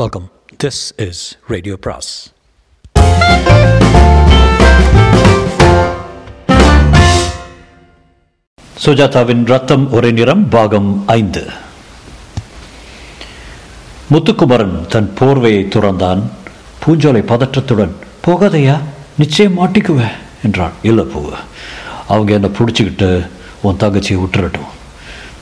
Welcome 0.00 0.26
this 0.64 0.78
is 1.06 1.38
radio 1.48 1.76
பிராஸ் 1.84 2.10
சுஜாதாவின் 8.84 9.42
ரத்தம் 9.44 9.92
ஒரே 9.92 10.10
நிறம் 10.10 10.48
பாகம் 10.48 11.04
ஐந்து. 11.06 11.42
முத்துக்குமரன் 14.10 14.86
தன் 14.88 15.10
போர்வையை 15.20 15.62
துறந்தான். 15.74 16.22
பூஞ்சோலை 16.84 17.22
பதற்றத்துடன் 17.32 17.92
போகாதையா 18.26 18.78
நிச்சயம் 19.18 19.58
மாட்டிக்குவ 19.58 20.08
என்றான் 20.42 20.72
இல்லை 20.82 21.04
போவ 21.04 21.34
அவங்க 22.08 22.32
என்னை 22.32 22.50
பிடிச்சிக்கிட்டு 22.58 23.10
உன் 23.62 23.82
தங்கச்சியை 23.84 24.20
விட்டுறட்டும். 24.24 24.72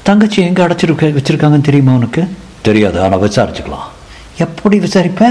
தங்கச்சி 0.02 0.42
எங்கே 0.42 0.62
அடைச்சிருக்க 0.62 1.14
வச்சிருக்காங்கன்னு 1.20 1.68
தெரியுமா 1.70 1.92
உனக்கு? 1.92 2.28
தெரியாது 2.62 3.02
ஆனால் 3.02 3.20
விசாரிச்சுக்கலாம். 3.20 3.88
எப்படி 4.44 4.76
விசாரிப்ப? 4.86 5.24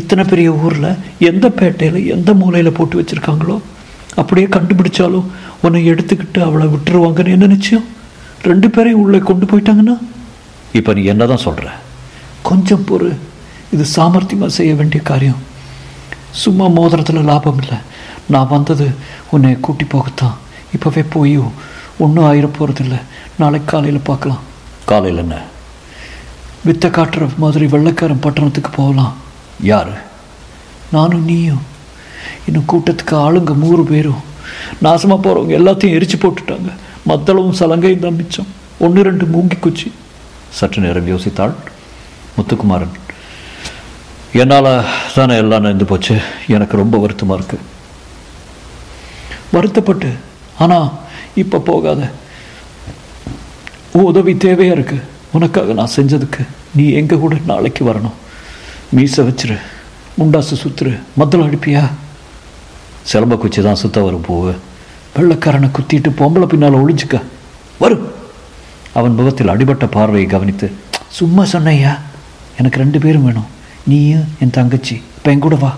இத்தனை 0.00 0.22
பெரிய 0.30 0.48
ஊரில் 0.64 0.90
எந்த 1.30 1.46
பேட்டையில் 1.58 2.06
எந்த 2.14 2.30
மூலையில் 2.40 2.76
போட்டு 2.78 3.00
வச்சுருக்காங்களோ 3.00 3.56
அப்படியே 4.20 4.46
கண்டுபிடிச்சாலும் 4.46 5.26
உன்னை 5.64 5.80
எடுத்துக்கிட்டு 5.92 6.40
அவளை 6.46 6.66
விட்டுருவாங்கன்னு 6.74 7.34
என்ன 7.36 7.46
நிச்சயம்? 7.54 7.86
ரெண்டு 8.48 8.68
பேரையும் 8.74 9.02
உள்ளே 9.04 9.18
கொண்டு 9.28 9.46
போயிட்டாங்கன்னா? 9.50 9.96
இப்போ 10.78 10.90
நீ 10.96 11.02
என்ன 11.12 11.26
தான் 11.32 11.44
சொல்கிற 11.46 11.68
கொஞ்சம் 12.48 12.86
பொறு. 12.88 13.10
இது 13.74 13.84
சாமர்த்தியமாக 13.96 14.56
செய்ய 14.58 14.72
வேண்டிய 14.80 15.00
காரியம். 15.10 15.40
சும்மா 16.42 16.66
மோதிரத்தில் 16.78 17.28
லாபம் 17.30 17.60
இல்லை. 17.62 17.78
நான் 18.34 18.52
வந்தது 18.54 18.86
உன்னை 19.34 19.52
கூட்டி 19.66 19.86
போகத்தான். 19.94 20.36
இப்போவே 20.76 21.02
போய் 21.14 21.36
ஒன்றும் 22.04 22.26
ஆயிர 22.30 22.46
போகிறதில்ல 22.56 22.96
நாளைக்கு 23.40 23.70
காலையில் 23.72 24.08
பார்க்கலாம். 24.10 24.42
காலையில் 24.90 25.22
என்ன? 25.24 25.36
வித்த 26.66 26.86
காட்டுற 26.88 27.24
மாதிரி 27.42 27.66
வெள்ளைக்காரன் 27.66 28.24
பட்டணத்துக்கு 28.26 28.70
போகலாம். 28.70 29.14
யார்? 29.70 29.92
நானும் 30.94 31.24
நீயும். 31.24 31.64
இன்னும் 32.46 32.68
கூட்டத்துக்கு 32.72 33.14
ஆளுங்க 33.26 33.54
நூறு 33.62 33.84
பேரும். 33.84 34.22
நாசமாக 34.84 35.18
போகிறவங்க 35.24 35.54
எல்லாத்தையும் 35.60 35.96
எரிச்சு 35.96 36.18
போட்டுட்டாங்க. 36.20 36.70
மத்தளவும் 37.08 37.56
சலங்கையும் 37.60 38.04
தான் 38.04 38.18
மிச்சம். 38.20 38.50
ஒன்று 38.78 39.06
ரெண்டு 39.08 39.24
மூங்கி 39.34 39.58
குச்சி. 39.58 39.92
சற்று 40.58 40.82
நேரம் 40.82 41.10
யோசித்தாள் 41.12 41.54
முத்துக்குமாரன். 42.36 42.94
என்னால் 44.42 44.70
தானே 45.14 45.36
எல்லாம் 45.42 45.64
நடந்து 45.66 45.84
போச்சு? 45.90 46.16
எனக்கு 46.56 46.76
ரொம்ப 46.82 46.98
வருத்தமாக 46.98 47.38
இருக்கு. 47.40 47.58
வருத்தப்பட்டு. 49.52 50.10
ஆனால் 50.58 50.88
இப்போ 51.42 51.58
போகாத. 51.58 52.10
உதவி 53.92 54.32
தேவையாக 54.32 54.76
இருக்குது 54.78 55.14
உனக்காக 55.36 55.74
நான் 55.78 55.94
செஞ்சதுக்கு 55.96 56.42
நீ 56.78 56.84
எங்கள் 56.98 57.22
கூட 57.22 57.36
நாளைக்கு 57.50 57.82
வரணும்? 57.90 58.16
மீசை 58.96 59.22
வச்சிரு 59.28 59.56
முண்டாசு 60.18 60.54
சுத்துரு 60.62 60.92
மத்தளம் 61.20 61.46
அடிப்பியா? 61.48 61.82
சிலம்ப 63.10 63.36
குச்சி 63.38 63.60
தான் 63.62 63.80
சுத்த 63.82 64.00
வரும் 64.06 64.26
பூவு. 64.28 64.52
வெள்ளக்காரனை 65.16 65.68
குத்திட்டு 65.76 66.10
பொம்பளை 66.20 66.46
பின்னால் 66.52 66.80
ஒழிஞ்சுக்க 66.80 67.16
வரும் 67.82 68.06
அவன் 68.98 69.16
முகத்தில் 69.18 69.52
அடிபட்ட 69.54 69.86
பார்வையை 69.96 70.26
கவனித்து 70.30 70.68
சும்மா 71.18 71.42
சொன்னையா? 71.52 71.92
எனக்கு 72.58 72.78
ரெண்டு 72.82 72.98
பேரும் 73.04 73.24
வேணும். 73.24 73.48
நீயும் 73.90 74.28
என் 74.42 74.56
தங்கச்சி. 74.58 74.94
இப்போ 75.16 75.30
என் 75.30 75.44
கூட 75.46 75.56
வா. 75.64 75.70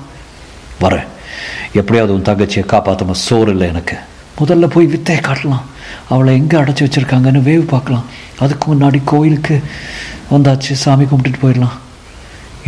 வரேன் 0.83 1.09
எப்படியாவது 1.81 2.13
உன் 2.17 2.29
தங்கச்சியை 2.29 2.65
காப்பாற்றாம 2.73 3.17
சோறு 3.25 3.51
இல்லை 3.55 3.67
எனக்கு. 3.73 3.97
முதல்ல 4.41 4.67
போய் 4.75 4.87
வித்தையை 4.87 5.21
காட்டலாம். 5.25 5.67
அவளை 6.13 6.33
எங்கே 6.41 6.57
அடைச்சி 6.59 6.85
வச்சுருக்காங்கன்னு 6.85 7.41
வேவு 7.49 7.65
பார்க்கலாம். 7.75 8.07
அதுக்கு 8.45 8.67
முன்னாடி 8.73 8.99
கோயிலுக்கு 9.13 9.57
வந்தாச்சு. 10.35 10.73
சாமி 10.85 11.05
கும்பிட்டுட்டு 11.05 11.43
போயிடலாம். 11.45 11.77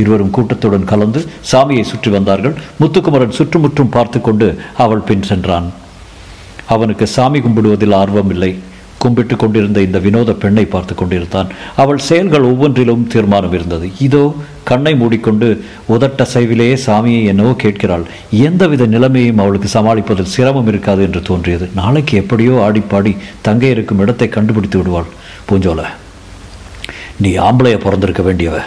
இருவரும் 0.01 0.35
கூட்டத்துடன் 0.37 0.91
கலந்து 0.91 1.21
சாமியை 1.51 1.85
சுற்றி 1.91 2.11
வந்தார்கள். 2.17 2.57
முத்துக்குமரன் 2.81 3.37
சுற்றுமுற்றும் 3.39 3.95
பார்த்து 3.97 4.19
கொண்டு 4.21 4.49
அவள் 4.85 5.07
பின் 5.11 5.29
சென்றான். 5.31 5.69
அவனுக்கு 6.75 7.07
சாமி 7.17 7.39
கும்பிடுவதில் 7.45 7.97
ஆர்வம் 8.01 8.33
இல்லை 8.35 8.53
கும்பிட்டு 9.03 9.35
கொண்டிருந்த 9.37 9.79
இந்த 9.87 9.99
வினோத 10.05 10.31
பெண்ணை 10.41 10.65
பார்த்து 10.73 10.95
கொண்டிருந்தான். 10.95 11.51
அவள் 11.83 12.01
செயல்கள் 12.09 12.49
ஒவ்வொன்றிலும் 12.49 13.07
தீர்மானம் 13.13 13.55
இருந்தது. 13.59 13.87
இதோ 14.07 14.25
கண்ணை 14.71 14.93
மூடிக்கொண்டு 15.03 15.47
உதட்ட 15.95 16.27
சைவிலேயே 16.33 16.75
சாமியை 16.87 17.23
என்னவோ 17.33 17.53
கேட்கிறாள். 17.63 18.05
எந்தவித 18.49 18.87
நிலைமையும் 18.95 19.41
அவளுக்கு 19.45 19.69
சமாளிப்பதில் 19.77 20.33
சிரமம் 20.35 20.69
இருக்காது 20.73 21.03
என்று 21.09 21.23
தோன்றியது. 21.31 21.69
நாளைக்கு 21.81 22.17
எப்படியோ 22.23 22.55
ஆடிப்பாடி 22.67 23.15
தங்கை 23.49 23.71
இருக்கும் 23.77 24.03
இடத்தை 24.05 24.29
கண்டுபிடித்து 24.37 24.79
விடுவாள். 24.79 25.11
பூஞ்சோலை. 25.51 25.85
நீ 27.17 27.37
ஆம்பளைய 27.37 27.79
பிறந்திருக்க 27.79 28.23
வேண்டியவ. 28.23 28.63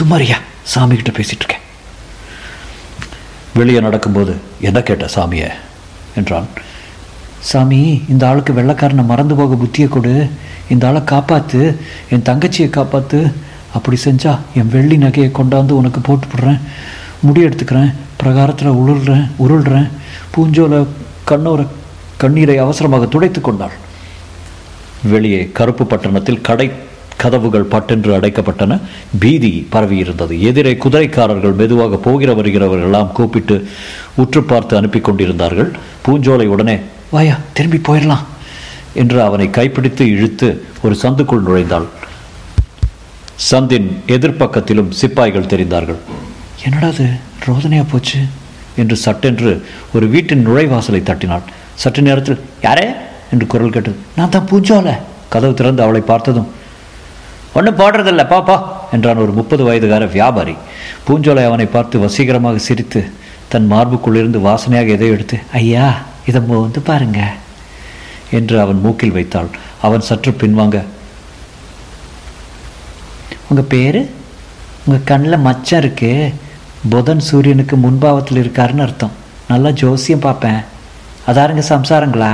சும்மாரியா 0.00 0.36
சாமி 0.62 0.94
கிட்ட 0.94 1.10
பேசிட்டு 1.10 1.36
இருக்கேன். 1.36 1.60
வெளியே 3.54 3.80
நடக்கும்போது 3.80 4.36
என்ன 4.60 4.82
கேட்ட 4.82 5.06
சாமிய? 5.14 5.50
என்றான். 6.16 6.46
சாமி 7.38 8.02
இந்த 8.08 8.28
ஆளுக்கு 8.28 8.52
வெள்ளைக்காரனை 8.52 9.04
மறந்து 9.04 9.34
போக 9.34 9.54
புத்தியை 9.54 9.88
கொடு. 9.88 10.30
இந்த 10.68 10.88
ஆளை 10.88 11.00
காப்பாத்து. 11.00 11.76
என் 12.10 12.22
தங்கச்சியை 12.22 12.68
காப்பாத்து. 12.70 13.32
அப்படி 13.74 14.00
செஞ்சா 14.04 14.38
என் 14.54 14.68
வெள்ளி 14.68 14.96
நகையை 14.96 15.30
கொண்டாந்து 15.30 15.70
உனக்கு 15.70 16.00
போட்டு 16.00 16.26
விடுறேன். 16.26 16.60
முடி 17.20 17.44
எடுத்துக்கிறேன். 17.44 17.94
பிரகாரத்தில் 18.16 18.68
உருள்றேன் 18.68 19.30
உருள்றேன். 19.38 19.90
பூஞ்சோல 20.36 20.86
கண்ணோர 21.28 21.66
கண்ணீரை 22.16 22.58
அவசரமாக 22.58 23.06
துடைத்து 23.06 23.40
கொண்டாள். 23.40 23.72
வெளியே 25.02 25.50
கருப்பு 25.52 25.86
பட்டணத்தில் 25.86 26.40
கடை 26.40 26.70
கதவுகள் 27.16 27.62
பட்டென்று 27.62 28.16
அடைக்கப்பட்டன. 28.16 28.80
பீதி 29.18 29.66
பரவியிருந்தது. 29.72 30.40
எதிரே 30.40 30.72
குதிரைக்காரர்கள் 30.72 31.54
மெதுவாக 31.54 31.96
போகிற 31.96 32.34
வருகிறவர்கள் 32.34 32.84
எல்லாம் 32.84 33.12
கூப்பிட்டு 33.12 33.68
உற்று 34.14 34.42
பார்த்து 34.42 34.76
அனுப்பி 34.76 35.00
கொண்டிருந்தார்கள். 35.00 35.70
பூஞ்சோலை 36.06 36.46
உடனே 36.46 36.78
வாயா 37.10 37.36
திரும்பி 37.52 37.76
போயிடலாம் 37.76 38.24
என்று 38.94 39.22
அவனை 39.22 39.50
கைப்பிடித்து 39.50 40.06
இழுத்து 40.06 40.64
ஒரு 40.82 40.96
சந்துக்குள் 41.02 41.42
நுழைந்தாள். 41.42 41.84
சந்தின் 43.50 43.88
எதிர்ப்பக்கத்திலும் 44.06 44.90
சிப்பாய்கள் 44.90 45.46
தெரிந்தார்கள். 45.46 45.96
என்னடாது 46.68 47.20
ரோதனையா 47.46 47.84
போச்சு? 47.90 48.18
என்று 48.76 48.96
சட்டென்று 48.96 49.64
ஒரு 49.94 50.08
வீட்டின் 50.08 50.48
நுழைவாசலை 50.48 51.02
தட்டினாள். 51.02 51.42
சற்று 51.74 52.02
நேரத்தில் 52.02 52.38
யாரே? 52.62 52.88
என்று 53.32 53.46
குரல் 53.52 53.74
கேட்டது. 53.76 53.96
நான் 54.18 54.34
தான் 54.34 54.48
பூஞ்சோலை 54.50 54.94
கதவு 55.34 55.54
திறந்து 55.60 55.84
அவளை 55.84 56.02
பார்த்ததும் 56.12 56.50
ஒன்றும் 57.58 57.78
பாடுறதில்ல 57.80 58.22
பாப்பா 58.32 58.56
என்றான் 58.94 59.22
ஒரு 59.24 59.32
முப்பது 59.38 59.62
வயதுகார 59.68 60.04
வியாபாரி. 60.16 60.54
பூஞ்சோலை 61.06 61.44
அவனை 61.48 61.66
பார்த்து 61.74 62.04
வசீகரமாக 62.04 62.62
சிரித்து 62.68 63.00
தன் 63.52 63.68
மார்புக்குள்ளிருந்து 63.72 64.40
வாசனையாக 64.48 64.94
எதை 64.96 65.08
எடுத்து 65.14 65.38
ஐயா 65.60 65.86
இதை 66.28 66.40
வந்து 66.48 66.80
பாருங்க 66.90 67.20
என்று 68.38 68.56
அவன் 68.64 68.82
மூக்கில் 68.84 69.16
வைத்தாள். 69.16 69.50
அவன் 69.86 70.06
சற்று 70.08 70.32
பின்வாங்க 70.42 70.78
உங்கள் 73.48 73.70
பேர்? 73.72 74.00
உங்கள் 74.84 75.06
கண்ணில் 75.10 75.44
மச்சம் 75.46 75.80
இருக்கு. 75.82 76.12
புதன் 76.92 77.22
சூரியனுக்கு 77.26 77.76
முன்பாவத்தில் 77.76 78.40
இருக்காருன்னு 78.42 78.84
அர்த்தம். 78.86 79.16
நல்லா 79.50 79.70
ஜோசியம் 79.80 80.24
பார்ப்பேன். 80.26 80.60
அதாருங்க 81.30 81.64
சம்சாரங்களா? 81.72 82.32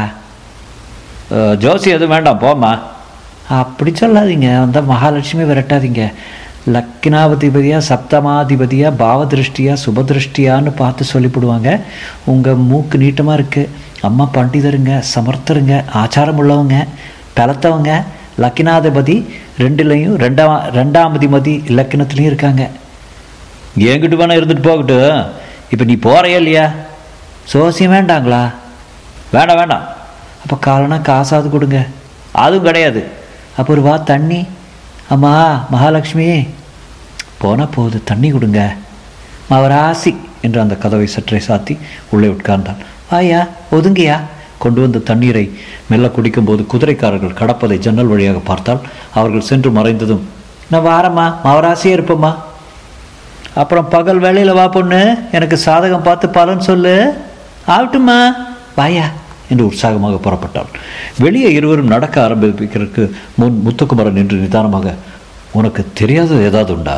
ஜோசி 1.63 1.89
எதுவும் 1.97 2.15
வேண்டாம் 2.15 2.43
போம்மா. 2.45 2.73
அப்படி 3.61 3.91
சொல்லாதீங்க. 4.01 4.49
அந்த 4.65 4.81
மகாலட்சுமி 4.93 5.45
விரட்டாதீங்க. 5.51 6.05
லக்னாதிபதியாக 6.75 7.87
சப்தமாதிபதியாக 7.89 8.99
பாவதிருஷ்டியாக 9.03 9.83
சுபதிருஷ்டியான்னு 9.85 10.71
பார்த்து 10.81 11.05
சொல்லிவிடுவாங்க 11.13 11.69
உங்கள் 12.33 12.65
மூக்கு 12.71 12.97
நீட்டமாக 13.03 13.39
இருக்குது 13.39 13.71
அம்மா 14.09 14.25
பண்டிதருங்க 14.37 14.95
சமர்த்தருங்க 15.15 15.77
ஆச்சாரம் 16.01 16.41
உள்ளவங்க 16.43 16.77
பலத்தவங்க 17.39 17.93
லக்கினாதிபதி 18.45 19.17
ரெண்டுலேயும் 19.63 20.17
ரெண்டாம் 20.25 20.57
ரெண்டாம் 20.79 21.15
அதிபதி 21.19 21.55
இலக்கணத்துலேயும் 21.71 22.31
இருக்காங்க. 22.33 22.65
என்கிட்ட 23.89 24.17
வேணா 24.21 24.39
இருந்துட்டு 24.39 24.69
போகட்டும். 24.69 25.25
இப்போ 25.73 25.85
நீ 25.91 25.97
போகிறையா 26.09 26.41
இல்லையா? 26.43 26.67
சோசியம் 27.53 27.95
வேண்டாங்களா? 27.97 28.43
வேண்டாம் 29.37 29.61
வேண்டாம் 29.63 29.87
அப்போ 30.49 30.71
காலனா 30.71 30.97
காசாவது 30.97 31.49
கொடுங்க. 31.51 31.87
அதுவும் 32.33 32.63
கிடையாது. 32.63 33.05
அப்போ 33.57 33.73
ஒரு 33.73 33.83
வா 33.83 33.97
தண்ணி. 33.97 34.47
அம்மா 35.09 35.65
மகாலட்சுமி 35.71 36.49
போனால் 37.39 37.69
போகுது 37.69 38.01
தண்ணி 38.05 38.31
கொடுங்க. 38.31 38.75
மவராசி 39.51 40.17
என்று 40.41 40.61
அந்த 40.61 40.77
கதவை 40.77 41.07
சற்றே 41.07 41.43
சாத்தி 41.49 41.79
உள்ளே 42.11 42.29
உட்கார்ந்தாள். 42.29 42.77
வாயா 43.11 43.47
ஒதுங்கியா? 43.73 44.21
கொண்டு 44.59 44.81
வந்த 44.81 44.99
தண்ணீரை 44.99 45.59
மெல்ல 45.89 46.07
குடிக்கும்போது 46.07 46.67
குதிரைக்காரர்கள் 46.73 47.35
கடப்பதை 47.35 47.79
ஜன்னல் 47.79 48.07
வழியாக 48.07 48.39
பார்த்தால் 48.39 48.81
அவர்கள் 49.15 49.41
சென்று 49.41 49.71
மறைந்ததும் 49.71 50.25
நான் 50.71 50.87
வாரம்மா 50.87 51.35
மவராசியே 51.47 51.95
இருப்போம்மா. 51.99 52.37
அப்புறம் 53.55 53.89
பகல் 53.89 54.19
வேலையில் 54.19 54.55
வா 54.55 54.69
பொண்ணு. 54.69 55.19
எனக்கு 55.33 55.61
சாதகம் 55.65 56.03
பார்த்து 56.03 56.29
பலன் 56.29 56.61
சொல்லு. 56.61 57.15
ஆகட்டும்மா. 57.69 58.33
வாயா. 58.77 59.05
என்று 59.51 59.67
உற்சாகமாக 59.67 60.17
புறப்பட்டாள் 60.27 60.75
வெளியே 61.25 61.53
இருவரும் 61.53 61.93
நடக்க 61.95 62.17
ஆரம்பிக்கிறதுக்கு 62.27 63.05
முன் 63.37 63.63
முத்துக்குமரன் 63.67 64.19
நின்று 64.19 64.37
நிதானமாக 64.37 64.95
உனக்கு 65.59 65.83
தெரியாதது 65.95 66.45
ஏதாவது 66.45 66.73
உண்டா? 66.77 66.97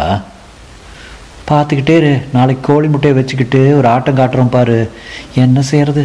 பார்த்துக்கிட்டே 1.50 1.94
இரு. 2.00 2.22
நாளைக்கு 2.32 2.72
கோழி 2.72 2.88
முட்டையை 2.88 3.18
வச்சுக்கிட்டு 3.18 3.60
ஒரு 3.76 3.88
ஆட்டம் 3.88 4.18
காட்டுறோம் 4.18 4.54
பாரு. 4.56 4.90
என்ன 5.34 5.62
செய்கிறது 5.62 6.02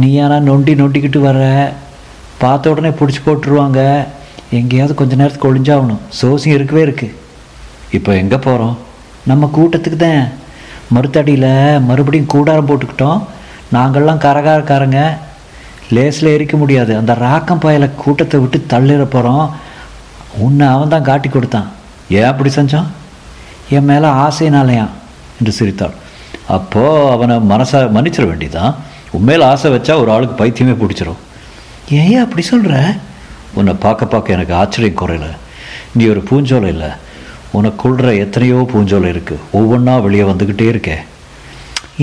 நீ 0.00 0.08
ஆனா 0.18 0.38
நொண்டி 0.38 0.74
நொண்டிக்கிட்டு 0.74 1.18
வர 1.18 1.40
பார்த்த 2.38 2.70
உடனே 2.70 2.88
பிடிச்சி 2.88 3.20
போட்டுருவாங்க. 3.26 4.06
எங்கேயாவது 4.50 4.94
கொஞ்ச 4.94 5.14
நேரத்துக்கு 5.14 5.50
ஒளிஞ்சாகணும். 5.50 6.02
சோசியம் 6.22 6.56
இருக்கவே 6.58 6.82
இருக்குது 6.84 7.14
இப்போ 7.90 8.14
எங்கே 8.22 8.36
போகிறோம்? 8.36 8.76
நம்ம 9.30 9.50
கூட்டத்துக்கு 9.56 9.96
தான். 9.96 10.24
மறுத்தடியில் 10.94 11.80
மறுபடியும் 11.80 12.32
கூடாரம் 12.34 12.68
போட்டுக்கிட்டோம். 12.68 13.22
நாங்கள்லாம் 13.72 14.24
கரகாரக்காரங்க. 14.24 15.00
லேஸில் 15.94 16.34
எரிக்க 16.36 16.56
முடியாது. 16.56 16.96
அந்த 16.96 17.12
ராக்கம் 17.14 17.62
பயல 17.64 17.86
கூட்டத்தை 18.02 18.40
விட்டு 18.40 18.58
தள்ளிட 18.72 19.04
போகிறோம் 19.04 19.46
உன்னை 20.46 20.66
அவன் 20.68 20.92
தான் 20.94 21.08
காட்டி 21.08 21.28
கொடுத்தான். 21.28 21.68
ஏன் 22.18 22.30
அப்படி 22.30 22.50
செஞ்சான்? 22.56 22.88
என் 23.76 23.88
மேலே 23.90 24.08
ஆசைனாலையாம் 24.24 24.92
என்று 25.38 25.52
சிரித்தாள். 25.58 25.94
அப்போது 26.56 27.08
அவனை 27.14 27.36
மனசை 27.52 27.78
மன்னிச்சிட 27.96 28.26
வேண்டியதான் 28.32 28.74
உண்மையில் 29.16 29.48
ஆசை 29.52 29.70
வச்சா 29.74 29.94
ஒரு 30.02 30.10
ஆளுக்கு 30.14 30.36
பைத்தியமே 30.40 30.74
பிடிச்சிரும். 30.82 31.20
ஏன் 32.00 32.22
அப்படி 32.24 32.42
சொல்கிற 32.42 32.76
உன்னை 33.58 33.74
பார்க்க 33.84 34.12
பார்க்க 34.12 34.36
எனக்கு 34.36 34.54
ஆச்சரியம் 34.60 35.00
குறையல. 35.02 35.26
நீ 35.96 36.04
ஒரு 36.12 36.22
பூஞ்சோலை 36.28 36.70
இல்லை. 36.74 36.90
உனக்குள்ற 37.58 38.08
எத்தனையோ 38.22 38.56
பூஞ்சோலை 38.72 39.08
இருக்குது 39.14 39.44
ஒவ்வொன்றா 39.58 39.94
வெளியே 40.06 40.24
வந்துக்கிட்டே 40.30 40.66
இருக்கே. 40.72 40.96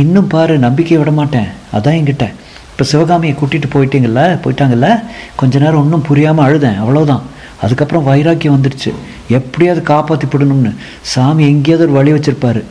இன்னும் 0.01 0.27
பாரு 0.27 0.53
நம்பிக்கை 0.65 0.97
விட 0.97 1.11
மாட்டேன். 1.11 1.49
அதான் 1.77 1.97
என்கிட்ட. 1.99 2.27
இப்போ 2.73 2.85
சிவகாமியை 2.85 3.35
கூட்டிகிட்டு 3.35 3.69
போயிட்டீங்கல்ல 3.73 4.39
போயிட்டாங்கல்ல? 4.43 5.03
கொஞ்ச 5.35 5.59
நேரம் 5.59 5.77
ஒன்றும் 5.77 6.01
புரியாமல் 6.01 6.45
அழுதேன் 6.45 6.81
அவ்வளோதான் 6.81 7.21
அதுக்கப்புறம் 7.61 8.03
வைராக்கியம் 8.03 8.61
வந்துடுச்சு 8.61 8.93
எப்படியாவது 9.29 9.83
காப்பாற்றி 9.83 10.27
விடணும்னு. 10.27 10.75
சாமி 11.01 11.43
எங்கேயாவது 11.43 11.93
ஒரு 11.93 11.97
வழி 11.97 12.11
வச்சிருப்பார். 12.11 12.63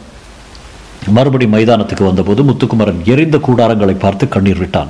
மறுபடி 1.06 1.46
மைதானத்துக்கு 1.46 2.04
வந்தபோது 2.04 2.42
முத்துக்குமரன் 2.42 3.02
எரிந்த 3.04 3.36
கூடாரங்களை 3.36 3.94
பார்த்து 3.98 4.28
கண்ணீர் 4.28 4.58
விட்டான். 4.58 4.88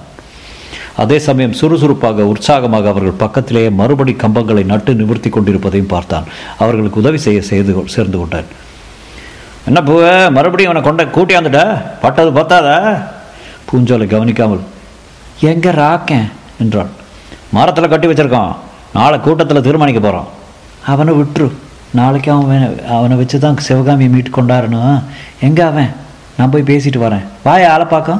அதே 0.96 1.18
சமயம் 1.18 1.52
சுறுசுறுப்பாக 1.52 2.26
உற்சாகமாக 2.26 2.88
அவர்கள் 2.88 3.12
பக்கத்திலேயே 3.12 3.70
மறுபடி 3.70 4.16
கம்பங்களை 4.22 4.64
நட்டு 4.64 4.94
நிவர்த்தி 4.94 5.30
கொண்டிருப்பதையும் 5.30 5.88
பார்த்தான். 5.88 6.24
அவர்களுக்கு 6.58 7.00
உதவி 7.00 7.18
செய்ய 7.18 7.42
செய்து 7.42 7.74
கொ- 7.74 7.88
சேர்ந்து 7.88 8.18
கொண்டான். 8.18 8.44
என்ன 9.66 9.82
பூவ 9.82 10.30
மறுபடியும் 10.30 10.74
அவனை 10.74 10.94
கொண்ட 10.94 11.04
கூட்டியாந்துட்ட 11.04 11.82
பட்டது 12.00 12.40
பத்தாதா? 12.40 13.02
பூஞ்சோலை 13.72 14.06
கவனிக்காமல் 14.06 14.60
எங்கே 15.50 15.70
ராக்கேன்? 15.70 16.28
என்றான். 16.60 16.90
மரத்தில் 17.52 17.88
கட்டி 17.88 18.08
வச்சிருக்கோம் 18.08 18.52
நாளை 18.94 19.20
கூட்டத்தில் 19.20 19.66
தீர்மானிக்க 19.66 20.00
போகிறோம் 20.00 20.28
அவனை 20.86 21.14
விட்டுரு. 21.14 21.48
நாளைக்கு 21.94 22.30
அவன் 22.32 22.64
அவனை 22.96 23.16
வச்சு 23.16 23.38
தான் 23.38 23.56
சிவகாமியை 23.56 24.12
மீட்டு 24.12 24.30
கொண்டாடணும் 24.30 25.02
எங்கே 25.40 25.62
அவன்? 25.62 25.90
நான் 26.36 26.50
போய் 26.50 26.68
பேசிட்டு 26.70 27.00
வரேன். 27.04 27.24
வாய 27.44 27.68
ஆளை 27.68 27.86
பார்க்க. 27.86 28.18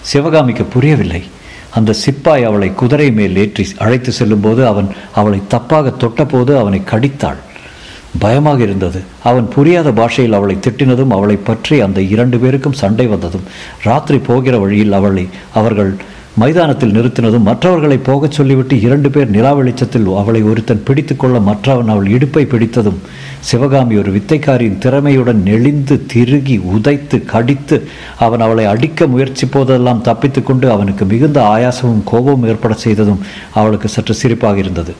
சிவகாமிக்கு 0.00 0.64
புரியவில்லை. 0.64 1.22
அந்த 1.70 1.92
சிப்பாய் 1.92 2.44
அவளை 2.44 2.68
குதிரை 2.74 3.10
மேல் 3.12 3.36
ஏற்றி 3.36 3.64
அழைத்து 3.78 4.12
செல்லும்போது 4.12 4.66
அவன் 4.66 4.88
அவளை 5.14 5.42
தப்பாக 5.54 5.92
தொட்டபோது 6.02 6.58
அவனை 6.58 6.82
கடித்தாள். 6.90 7.40
பயமாக 8.18 8.62
இருந்தது. 8.62 9.02
அவன் 9.22 9.48
புரியாத 9.48 9.92
பாஷையில் 9.92 10.32
அவளை 10.32 10.56
திட்டினதும் 10.56 11.14
அவளை 11.16 11.36
பற்றி 11.36 11.80
அந்த 11.80 12.00
இரண்டு 12.00 12.38
பேருக்கும் 12.38 12.80
சண்டை 12.84 13.06
வந்ததும் 13.06 13.46
ராத்திரி 13.82 14.18
போகிற 14.18 14.58
வழியில் 14.58 14.92
அவளை 14.92 15.28
அவர்கள் 15.54 15.96
மைதானத்தில் 16.38 16.94
நிறுத்தினதும் 16.96 17.48
மற்றவர்களை 17.48 17.98
போகச் 17.98 18.32
சொல்லிவிட்டு 18.32 18.80
இரண்டு 18.80 19.10
பேர் 19.10 19.30
நிலா 19.30 19.52
வெளிச்சத்தில் 19.52 20.06
அவளை 20.06 20.42
ஒருத்தன் 20.42 20.82
பிடித்துக்கொள்ள 20.84 21.40
மற்றவன் 21.40 21.88
அவள் 21.88 22.06
இடுப்பை 22.06 22.44
பிடித்ததும் 22.44 23.00
சிவகாமி 23.40 23.96
ஒரு 23.96 24.12
வித்தைக்காரியின் 24.12 24.78
திறமையுடன் 24.78 25.42
நெளிந்து 25.42 26.06
திருகி 26.06 26.58
உதைத்து 26.58 27.24
கடித்து 27.24 27.88
அவன் 28.18 28.40
அவளை 28.40 28.64
அடிக்க 28.64 29.06
முயற்சி 29.06 29.46
போதெல்லாம் 29.46 30.02
தப்பித்துக்கொண்டு 30.04 30.68
அவனுக்கு 30.68 31.04
மிகுந்த 31.04 31.40
ஆயாசமும் 31.42 32.04
கோபமும் 32.04 32.48
ஏற்பட 32.48 32.74
செய்ததும் 32.74 33.20
அவளுக்கு 33.54 33.88
சற்று 33.88 34.16
சிரிப்பாக 34.22 34.56
இருந்தது. 34.56 34.94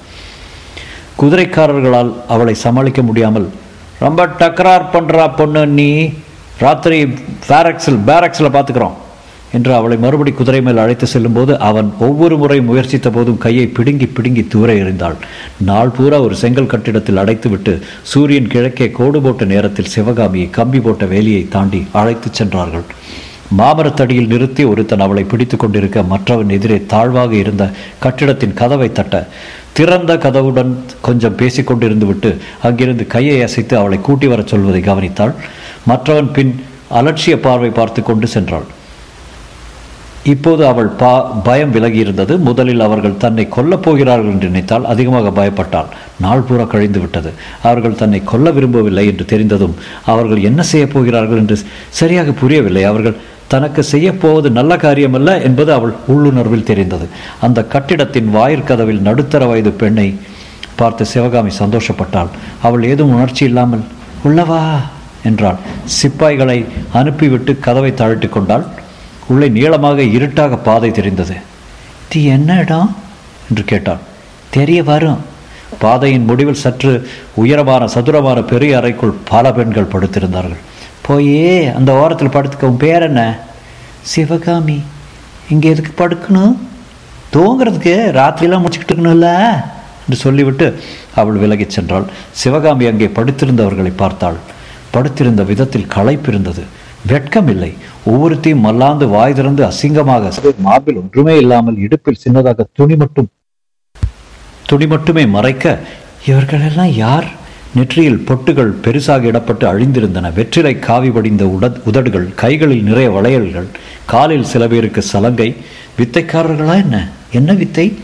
குதிரைக்காரர்களால் 1.22 2.12
அவளை 2.34 2.54
சமாளிக்க 2.64 3.02
முடியாமல் 3.02 3.48
ரொம்ப 4.04 4.26
டக்கரார் 4.40 4.90
பண்ணுறா 4.94 5.26
பொண்ணு 5.36 5.62
நீ 5.78 5.90
ராத்திரி 6.62 6.98
பேரக்ஸில் 7.50 8.02
பேரக்ஸில் 8.08 8.54
பார்த்துக்கிறோம் 8.56 8.98
என்று 9.56 9.72
அவளை 9.74 9.96
மறுபடி 10.04 10.32
குதிரை 10.32 10.60
மேல் 10.66 10.80
அழைத்து 10.82 11.06
செல்லும்போது 11.06 11.52
அவன் 11.68 11.88
ஒவ்வொரு 12.06 12.36
முறை 12.42 12.58
முயற்சித்த 12.68 13.08
போதும் 13.10 13.40
கையை 13.44 13.66
பிடுங்கி 13.76 14.06
பிடுங்கி 14.06 14.44
தூர 14.52 14.68
எறிந்தாள். 14.72 15.16
நாள் 15.68 15.92
பூரா 15.96 16.18
ஒரு 16.26 16.36
செங்கல் 16.42 16.70
கட்டிடத்தில் 16.72 17.20
அடைத்துவிட்டு 17.22 17.72
சூரியன் 18.12 18.52
கிழக்கே 18.54 18.90
கோடு 18.98 19.20
போட்ட 19.22 19.44
நேரத்தில் 19.44 19.92
சிவகாமியை 19.94 20.50
கம்பி 20.58 20.80
போட்ட 20.80 21.04
வேலியை 21.12 21.42
தாண்டி 21.48 21.80
அழைத்துச் 22.00 22.38
சென்றார்கள். 22.40 22.86
மாமரத்தடியில் 23.58 24.26
நிறுத்தி 24.26 24.64
ஒருத்தன் 24.64 25.00
அவளை 25.00 25.24
பிடித்து 25.24 25.56
கொண்டிருக்க 25.56 26.02
மற்றவன் 26.02 26.48
எதிரே 26.48 26.78
தாழ்வாக 26.86 27.32
இருந்த 27.34 27.64
கட்டிடத்தின் 27.98 28.54
கதவை 28.54 28.92
தட்ட 28.92 29.28
திறந்த 29.72 30.12
கதவுடன் 30.16 30.72
கொஞ்சம் 31.00 31.36
பேசிக்கொண்டிருந்து 31.36 32.06
விட்டு 32.06 32.30
அங்கிருந்து 32.62 33.06
கையை 33.06 33.42
அசைத்து 33.42 33.76
அவளை 33.76 33.98
கூட்டி 34.00 34.26
வரச் 34.26 34.46
சொல்வதை 34.46 34.80
கவனித்தாள். 34.80 35.34
மற்றவன் 35.86 36.30
பின் 36.32 36.52
அலட்சிய 37.00 37.36
பார்வை 37.36 37.70
பார்த்து 37.70 38.02
கொண்டு 38.02 38.26
சென்றாள். 38.34 38.68
இப்போது 40.24 40.66
அவள் 40.66 40.86
பா 40.86 41.12
பயம் 41.20 41.70
விலகி 41.70 41.98
இருந்தது 41.98 42.38
முதலில் 42.38 42.80
அவர்கள் 42.80 43.16
தன்னை 43.16 43.48
கொல்லப் 43.56 43.82
போகிறார்கள் 43.82 44.32
என்று 44.32 44.48
நினைத்தால் 44.48 44.84
அதிகமாக 44.84 45.32
பயப்பட்டாள். 45.38 45.88
நாள் 46.20 46.40
பூரா 46.40 46.64
கழிந்து 46.64 47.00
விட்டது. 47.00 47.32
அவர்கள் 47.62 47.94
தன்னை 47.94 48.20
கொல்ல 48.24 48.50
விரும்பவில்லை 48.50 49.06
என்று 49.06 49.24
தெரிந்ததும் 49.24 49.74
அவர்கள் 50.06 50.42
என்ன 50.42 50.62
செய்யப் 50.62 50.92
போகிறார்கள் 50.92 51.36
என்று 51.36 51.58
சரியாக 51.88 52.32
புரியவில்லை. 52.32 52.84
அவர்கள் 52.84 53.16
தனக்கு 53.52 53.84
செய்யப்போவது 53.90 54.50
நல்ல 54.50 54.76
காரியமல்ல 54.76 55.42
என்பது 55.42 55.72
அவள் 55.72 55.94
உள்ளுணர்வில் 56.08 56.62
தெரிந்தது. 56.62 57.08
அந்த 57.40 57.64
கட்டிடத்தின் 57.64 58.36
வாயிற்கதவில் 58.36 59.00
நடுத்தர 59.00 59.44
வயது 59.46 59.70
பெண்ணை 59.70 60.08
பார்த்து 60.76 61.06
சிவகாமி 61.06 61.50
சந்தோஷப்பட்டாள். 61.58 62.28
அவள் 62.62 62.84
ஏதும் 62.84 63.14
உணர்ச்சி 63.14 63.44
இல்லாமல் 63.44 63.84
உள்ளவா? 64.24 64.62
என்றாள். 65.24 65.56
சிப்பாய்களை 66.02 66.64
அனுப்பிவிட்டு 66.92 67.58
கதவை 67.58 67.94
தாழ்த்தி 67.94 68.28
கொண்டாள். 68.28 68.64
உள்ளே 69.28 69.48
நீளமாக 69.48 70.02
இருட்டாக 70.02 70.56
பாதை 70.56 70.90
தெரிந்தது. 70.90 71.34
தி 72.08 72.24
என்ன 72.24 72.58
இடம்? 72.58 72.96
என்று 73.48 73.64
கேட்டாள். 73.64 74.02
தெரிய 74.50 74.82
வரும். 74.82 75.20
பாதையின் 75.78 76.24
முடிவில் 76.24 76.62
சற்று 76.64 77.08
உயரமான 77.34 77.86
சதுரமான 77.86 78.42
பெரிய 78.42 78.76
அறைக்குள் 78.76 79.14
பல 79.28 79.52
பெண்கள் 79.52 79.92
படுத்திருந்தார்கள். 79.92 80.60
போய் 81.06 81.66
அந்த 81.68 81.92
ஓரத்தில் 81.92 82.34
படுத்துக்க 82.34 82.64
உன் 82.64 82.76
பேர் 82.76 83.02
என்ன? 83.02 83.38
சிவகாமி. 84.00 84.82
இங்கே 85.48 85.68
எதுக்கு 85.68 85.92
படுக்கணும்? 86.02 86.54
தூங்கிறதுக்கு 87.32 87.94
ராத்திரியெல்லாம் 88.18 88.64
முடிச்சுக்கிட்டு 88.64 88.94
இருக்கணும்ல 88.94 89.30
என்று 90.04 90.16
சொல்லிவிட்டு 90.16 90.82
அவள் 91.14 91.36
விலகிச் 91.36 91.80
சென்றாள். 91.80 92.06
சிவகாமி 92.30 92.86
அங்கே 92.86 93.06
படுத்திருந்தவர்களை 93.06 93.92
பார்த்தாள். 93.96 94.38
படுத்திருந்த 94.90 95.42
விதத்தில் 95.42 95.90
களைப்பிருந்தது. 95.94 96.62
வெட்கம் 97.06 97.48
இல்லை 97.48 97.74
ஒவ்வொருத்தையும் 98.10 98.64
மல்லாந்து 98.66 99.08
வாய் 99.08 99.34
திறந்து 99.34 99.62
அசிங்கமாக 99.64 100.32
மார்பில் 100.58 100.96
ஒன்றுமே 100.96 101.36
இல்லாமல் 101.36 101.78
இடுப்பில் 101.78 102.22
சின்னதாக 102.24 102.64
துணி 102.72 102.96
மட்டும். 102.96 103.28
துணி 104.66 104.86
மட்டுமே 104.86 105.26
மறைக்க 105.26 105.80
இவர்களெல்லாம் 106.26 106.92
யார்? 107.04 107.28
நெற்றியில் 107.74 108.24
பொட்டுகள் 108.28 108.72
பெருசாக 108.82 109.26
இடப்பட்டு 109.26 109.64
அழிந்திருந்தன. 109.64 110.32
வெற்றிலை 110.32 110.78
காவி 110.78 111.10
படிந்த 111.10 111.44
உட 111.44 111.72
உதடுகள் 111.84 112.34
கைகளில் 112.34 112.82
நிறைய 112.82 113.10
வளையல்கள் 113.10 113.66
காலில் 114.06 114.44
சில 114.44 114.66
பேருக்கு 114.66 115.02
சலங்கை. 115.02 115.56
வித்தைக்காரர்களா 115.98 116.74
என்ன? 116.74 117.08
என்ன 117.30 117.52
வித்தை? 117.52 117.98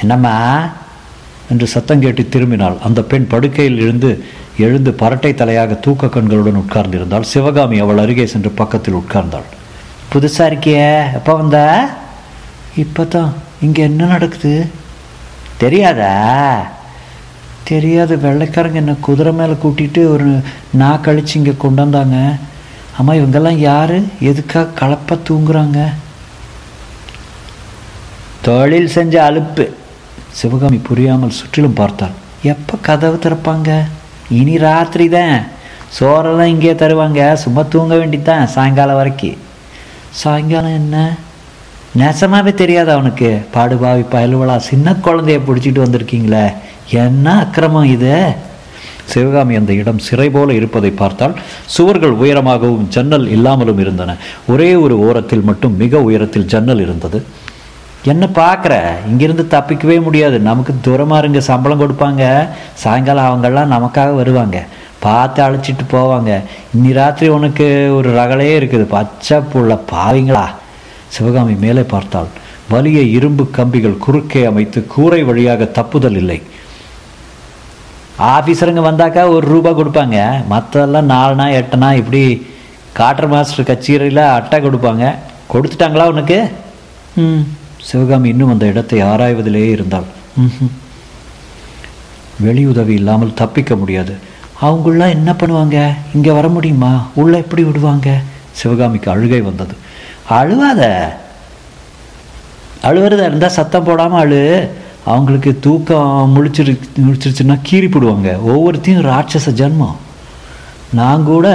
என்னம்மா? 0.00 0.68
என்று 1.50 1.66
சத்தம் 1.66 2.00
கேட்டு 2.00 2.22
திரும்பினாள். 2.22 2.78
அந்த 2.78 3.02
பெண் 3.02 3.26
படுக்கையில் 3.26 3.80
இருந்து 3.80 4.24
எழுந்து 4.58 4.90
பரட்டை 4.90 5.34
தலையாக 5.34 5.80
தூக்க 5.80 6.06
கண்களுடன் 6.06 6.64
உட்கார்ந்திருந்தாள். 6.64 7.20
சிவகாமி 7.20 7.78
அவள் 7.78 7.98
அருகே 7.98 8.26
சென்று 8.26 8.50
பக்கத்தில் 8.50 8.94
உட்கார்ந்தாள். 8.94 9.48
புதுசாக 10.12 10.52
இருக்கியே? 10.52 11.12
எப்போ 11.14 11.34
வந்த? 11.34 11.88
இப்போ 12.76 13.04
தான் 13.04 13.32
இங்கே 13.60 13.82
என்ன 13.82 14.04
நடக்குது? 14.04 14.66
தெரியாதா? 15.56 16.73
தெரியாது. 17.70 18.14
வெள்ளைக்காரங்க 18.24 18.78
என்னை 18.82 18.94
குதிரை 19.06 19.32
மேலே 19.38 19.54
கூட்டிகிட்டு 19.62 20.00
ஒரு 20.14 20.28
நா 20.80 20.90
கழிச்சு 21.06 21.34
இங்கே 21.40 21.54
கொண்டு 21.64 21.80
வந்தாங்க. 21.82 22.18
அம்மா 22.98 23.12
இவங்கெல்லாம் 23.12 23.60
யார்? 23.68 23.94
எதுக்காக 24.30 24.74
கலப்பாக 24.80 25.24
தூங்குறாங்க? 25.28 25.80
தொழில் 28.46 28.92
செஞ்ச 28.96 29.14
அலுப்பு. 29.28 29.64
சிவகாமி 30.38 30.78
புரியாமல் 30.88 31.36
சுற்றிலும் 31.38 31.78
பார்த்தாள். 31.80 32.14
எப்போ 32.52 32.74
கதவு 32.88 33.18
திறப்பாங்க? 33.24 33.70
இனி 34.38 34.54
ராத்திரி 34.66 35.06
தான் 35.08 35.36
சோறெல்லாம் 35.98 36.52
இங்கே 36.54 36.74
தருவாங்க. 36.74 37.20
சும்மா 37.42 37.62
தூங்க 37.74 37.94
வேண்டித்தான் 38.00 38.44
சாயங்காலம் 38.54 39.00
வரைக்கும் 39.00 39.40
சாயங்காலம் 40.22 40.78
என்ன? 40.80 40.96
நெசமாவே 41.98 42.54
தெரியாது 42.54 42.92
அவனுக்கு. 42.92 43.46
பாடுபாவி 43.50 44.00
பயலுவலா 44.00 44.56
சின்ன 44.56 44.92
குழந்தைய 44.92 45.40
பிடிச்சிட்டு 45.46 45.82
வந்திருக்கீங்களே. 45.84 46.52
என்ன 46.90 47.38
அக்கிரமம் 47.38 47.84
இது? 47.84 48.32
சிவகாமி 49.04 49.54
அந்த 49.54 49.72
இடம் 49.72 49.98
சிறை 49.98 50.30
போல 50.30 50.52
இருப்பதை 50.52 50.90
பார்த்தால் 50.90 51.34
சுவர்கள் 51.66 52.12
உயரமாகவும் 52.12 52.88
ஜன்னல் 52.88 53.28
இல்லாமலும் 53.28 53.78
இருந்தன. 53.78 54.16
ஒரே 54.48 54.74
ஒரு 54.74 54.98
ஓரத்தில் 54.98 55.40
மட்டும் 55.40 55.76
மிக 55.76 56.02
உயரத்தில் 56.02 56.46
ஜன்னல் 56.46 56.80
இருந்தது. 56.80 57.24
என்ன 58.04 58.28
பார்க்குற? 58.34 58.74
இங்கிருந்து 59.08 59.46
தப்பிக்கவே 59.50 60.02
முடியாது. 60.02 60.38
நமக்கு 60.38 60.74
தூரமாக 60.80 61.18
இருங்க 61.18 61.40
சம்பளம் 61.40 61.80
கொடுப்பாங்க. 61.80 62.48
சாயங்காலம் 62.74 63.28
அவங்கெல்லாம் 63.28 63.72
நமக்காக 63.72 64.14
வருவாங்க. 64.14 64.64
பார்த்து 64.98 65.42
அழைச்சிட்டு 65.42 65.84
போவாங்க. 65.92 66.42
இன்னி 66.76 66.92
ராத்திரி 66.92 67.30
உனக்கு 67.30 67.92
ஒரு 67.94 68.10
ரகலையே 68.10 68.58
இருக்குது. 68.64 68.84
பச்சை 68.84 69.38
புள்ள 69.38 69.78
பாவிங்களா. 69.92 70.44
சிவகாமி 71.14 71.54
மேலே 71.54 71.82
பார்த்தாள். 71.82 72.30
வலிய 72.70 73.00
இரும்பு 73.16 73.44
கம்பிகள் 73.50 74.02
குறுக்கே 74.04 74.44
அமைத்து 74.44 74.86
கூரை 74.86 75.22
வழியாக 75.22 75.64
தப்புதல் 75.64 76.16
இல்லை. 76.16 76.42
ஆஃபீஸருங்க 78.18 78.82
வந்தாக்கா 78.90 79.22
ஒரு 79.28 79.46
ரூபா 79.46 79.70
கொடுப்பாங்க. 79.70 80.18
மற்றதெல்லாம் 80.50 81.10
நாலுனா 81.14 81.46
எட்டுனா 81.60 81.88
இப்படி 81.94 82.22
காட்டர் 82.92 83.28
மாஸ்டர் 83.28 83.68
கச்சேரியில் 83.70 84.22
அட்டை 84.38 84.58
கொடுப்பாங்க. 84.60 85.04
கொடுத்துட்டாங்களா 85.52 86.06
உனக்கு? 86.06 86.38
ம். 87.16 87.42
சிவகாமி 87.82 88.28
இன்னும் 88.28 88.48
அந்த 88.48 88.66
இடத்தை 88.66 89.02
ஆராய்வதிலேயே 89.02 89.70
இருந்தாள். 89.70 90.06
வெளி 90.36 90.68
வெளியுதவி 92.38 92.94
இல்லாமல் 92.94 93.34
தப்பிக்க 93.34 93.76
முடியாது. 93.76 94.14
அவங்களாம் 94.62 95.16
என்ன 95.18 95.30
பண்ணுவாங்க? 95.32 95.78
இங்கே 96.14 96.30
வர 96.30 96.48
முடியுமா? 96.48 97.06
உள்ளே 97.14 97.38
எப்படி 97.38 97.62
விடுவாங்க? 97.62 98.08
சிவகாமிக்கு 98.52 99.10
அழுகை 99.10 99.40
வந்தது. 99.40 99.74
அழுவாத. 100.30 101.08
அழுவுறதா 102.82 103.26
இருந்தால் 103.26 103.50
சத்தம் 103.50 103.84
போடாமல் 103.84 104.20
அழு. 104.20 104.70
அவங்களுக்கு 105.04 105.58
தூக்கம் 105.60 106.32
முழிச்சிரு 106.36 106.80
முழிச்சிருச்சுன்னா 107.06 107.58
கீறி 107.70 107.88
போடுவாங்க. 107.88 108.38
ஒவ்வொருத்தையும் 108.46 109.06
ராட்சச 109.10 109.50
ஜென்மம். 109.50 109.96
நான் 110.92 111.24
கூட 111.24 111.46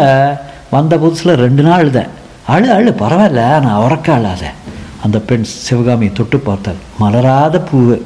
வந்த 0.71 0.97
புதுசில் 0.97 1.33
ரெண்டு 1.33 1.63
நாள் 1.63 1.81
அழுதேன். 1.81 2.07
அழு 2.45 2.71
அழு 2.71 2.95
பரவாயில்ல 2.99 3.59
நான் 3.59 3.91
உறக்க 3.91 4.11
அழாத. 4.11 4.51
அந்த 5.03 5.19
பெண் 5.19 5.43
சிவகாமியை 5.43 6.13
தொட்டு 6.13 6.39
பார்த்தாள். 6.39 6.79
மலராத 6.99 7.63
பூவு. 7.71 8.01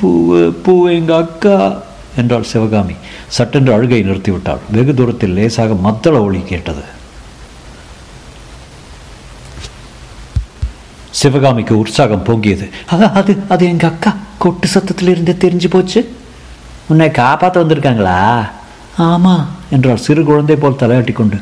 பூவு 0.00 0.52
பூவு 0.64 0.92
எங்க 0.92 1.16
அக்கா 1.16 1.82
என்றாள் 2.16 2.42
சிவகாமி. 2.42 2.92
சட்டென்று 3.26 3.72
அழுகை 3.72 4.02
நிறுத்திவிட்டாள். 4.02 4.58
வெகு 4.72 4.94
தூரத்தில் 4.94 5.32
லேசாக 5.32 5.74
மத்தள 5.74 6.20
ஒளி 6.20 6.40
கேட்டது. 6.40 6.93
சிவகாமிக்கு 11.14 11.78
உற்சாகம் 11.78 12.24
பொங்கியது. 12.24 12.70
அ- 12.92 13.10
அது 13.10 13.36
அது 13.48 13.66
எங்கள் 13.66 13.90
அக்கா 13.90 14.16
கொட்டு 14.38 14.68
சத்தத்திலிருந்தே 14.74 15.34
தெரிஞ்சு 15.38 15.70
போச்சு. 15.70 16.14
உன்னை 16.88 17.10
காப்பாற்ற 17.10 17.64
வந்திருக்காங்களா? 17.64 18.48
ஆமாம் 18.96 19.48
என்றாள் 19.70 19.96
சிறு 19.96 20.24
குழந்தை 20.24 20.56
போல் 20.56 20.72
தலையாட்டி 20.72 21.12
கொண்டு. 21.12 21.36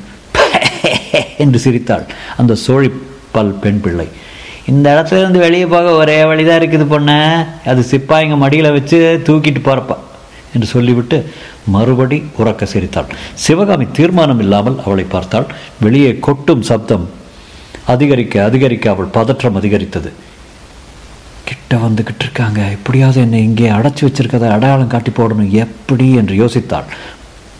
என்று 1.38 1.58
சிரித்தாள் 1.58 2.06
அந்த 2.36 2.56
சோழிப்பல் 2.66 3.58
பெண் 3.60 3.80
பிள்ளை. 3.80 4.08
இந்த 4.66 5.04
இடத்துல 5.04 5.18
இருந்து 5.18 5.38
வெளியே 5.38 5.66
போக 5.66 5.90
ஒரே 5.90 6.24
வழிதான் 6.24 6.58
இருக்குது 6.58 6.86
பொண்ணு. 6.86 7.44
அது 7.66 7.84
சிப்பாயிங்க 7.90 8.36
மடியில் 8.36 8.72
வச்சு 8.72 9.22
தூக்கிட்டு 9.24 9.60
போகிறப்பா 9.64 9.96
என்று 10.54 10.66
சொல்லிவிட்டு 10.66 11.32
மறுபடி 11.66 12.24
உறக்க 12.38 12.64
சிரித்தாள். 12.64 13.14
சிவகாமி 13.34 13.86
தீர்மானம் 13.92 14.38
இல்லாமல் 14.38 14.82
அவளை 14.84 15.04
பார்த்தாள். 15.04 15.46
வெளியே 15.80 16.18
கொட்டும் 16.20 16.62
சப்தம் 16.62 17.20
அதிகரிக்க 17.86 18.44
அதிகரிக்க 18.44 18.90
அவள் 18.90 19.04
பதற்றம் 19.04 19.54
அதிகரித்தது. 19.54 20.12
கிட்ட 21.44 21.76
வந்துக்கிட்டு 21.76 22.20
இருக்காங்க. 22.20 22.70
எப்படியாவது 22.70 23.20
என்னை 23.20 23.42
இங்கே 23.42 23.68
அடைச்சி 23.68 24.02
வச்சிருக்கதை 24.02 24.50
அடையாளம் 24.50 24.86
காட்டி 24.86 25.10
போடணும். 25.10 25.50
எப்படி 25.50 26.14
என்று 26.14 26.46
யோசித்தாள். 26.46 26.84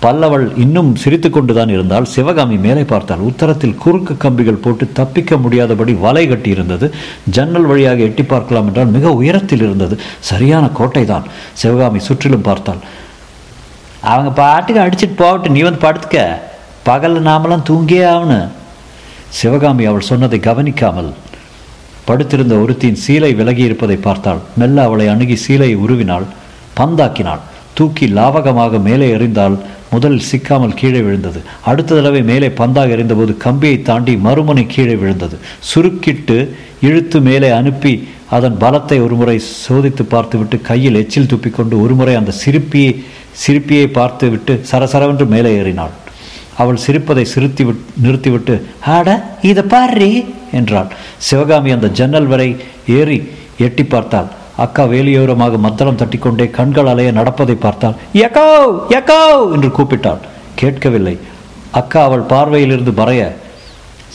பல்லவள் 0.01 0.57
இன்னும் 0.57 0.97
சிரித்து 0.97 1.31
கொண்டுதான் 1.31 1.69
இருந்தால் 1.69 2.05
சிவகாமி 2.05 2.57
மேலே 2.57 2.83
பார்த்தாள். 2.83 3.19
உத்தரத்தில் 3.19 3.75
குறுக்கு 3.75 4.17
கம்பிகள் 4.17 4.55
போட்டு 4.55 4.93
தப்பிக்க 4.93 5.37
முடியாதபடி 5.37 5.93
வலை 5.95 6.29
கட்டி 6.29 6.51
இருந்தது 6.51 6.95
ஜன்னல் 7.31 7.65
வழியாக 7.65 8.03
எட்டி 8.03 8.23
பார்க்கலாம் 8.23 8.67
என்றால் 8.67 8.87
மிக 8.87 9.13
உயரத்தில் 9.13 9.63
இருந்தது. 9.63 9.99
சரியான 10.19 10.69
கோட்டை 10.69 11.05
தான் 11.05 11.23
சிவகாமி 11.53 11.99
சுற்றிலும் 11.99 12.43
பார்த்தாள். 12.43 12.79
அவங்க 14.01 14.31
பாட்டுக்கு 14.31 14.83
அடிச்சிட்டு 14.83 15.17
போகட்டும். 15.17 15.53
நீ 15.53 15.61
வந்து 15.61 15.87
படுத்துக்க. 15.87 16.39
பகலில் 16.83 17.21
நாமெல்லாம் 17.21 17.67
தூங்கியே 17.71 18.07
ஆகணும். 18.15 18.49
சிவகாமி 19.39 19.85
அவள் 19.91 20.09
சொன்னதை 20.11 20.39
கவனிக்காமல் 20.49 21.11
படுத்திருந்த 22.09 22.55
ஒருத்தியின் 22.63 23.01
சீலை 23.05 23.31
விலகி 23.41 23.63
இருப்பதை 23.69 23.97
பார்த்தாள். 23.97 24.41
மெல்ல 24.61 24.85
அவளை 24.89 25.07
அணுகி 25.13 25.37
சீலையை 25.45 25.77
உருவினாள். 25.85 26.27
பந்தாக்கினாள். 26.79 27.43
தூக்கி 27.75 28.07
லாவகமாக 28.07 28.81
மேலே 28.89 29.07
எறிந்தால் 29.17 29.57
முதலில் 29.93 30.27
சிக்காமல் 30.31 30.77
கீழே 30.81 31.01
விழுந்தது. 31.01 31.41
அடுத்த 31.71 31.95
தடவை 31.95 32.23
மேலே 32.31 32.49
பந்தாக 32.61 32.95
எறிந்தபோது 32.97 33.33
கம்பியை 33.37 33.79
தாண்டி 33.83 34.15
மறுமுனை 34.27 34.65
கீழே 34.67 34.95
விழுந்தது. 34.95 35.37
சுருக்கிட்டு 35.71 36.37
இழுத்து 36.89 37.21
மேலே 37.29 37.51
அனுப்பி 37.61 37.95
அதன் 38.37 38.57
பலத்தை 38.61 38.99
ஒருமுறை 39.07 39.37
சோதித்து 39.67 40.05
பார்த்துவிட்டு 40.15 40.59
கையில் 40.71 41.01
எச்சில் 41.03 41.31
துப்பிக்கொண்டு 41.33 41.75
ஒருமுறை 41.85 42.15
அந்த 42.21 42.35
சிரிப்பியை 42.43 42.93
சிரிப்பியை 43.43 43.87
பார்த்துவிட்டு 43.99 44.55
சரசரவென்று 44.71 45.27
மேலே 45.35 45.53
ஏறினாள். 45.61 45.95
அவள் 46.61 46.83
சிரிப்பதை 46.85 47.25
சிரித்தி 47.33 47.63
விட் 47.67 47.83
நிறுத்திவிட்டு 48.05 48.55
ஆட 48.95 49.09
இதை 49.51 49.65
பாரு 49.73 50.11
என்றாள். 50.59 50.89
சிவகாமி 51.29 51.71
அந்த 51.77 51.89
ஜன்னல் 51.99 52.31
வரை 52.33 52.49
ஏறி 52.99 53.19
எட்டி 53.67 53.85
பார்த்தாள். 53.85 54.29
அக்கா 54.65 54.85
வேலியோரமாக 54.93 55.59
மத்தளம் 55.67 56.01
தட்டிக்கொண்டே 56.01 56.47
கண்கள் 56.59 56.91
அலைய 56.93 57.11
நடப்பதை 57.19 57.57
பார்த்தாள். 57.67 57.97
யக்கோ 58.23 58.49
யக்கோ 58.95 59.21
என்று 59.55 59.71
கூப்பிட்டாள். 59.79 60.21
கேட்கவில்லை. 60.61 61.17
அக்கா 61.81 62.01
அவள் 62.09 62.29
பார்வையிலிருந்து 62.33 62.93
மறைய 63.01 63.23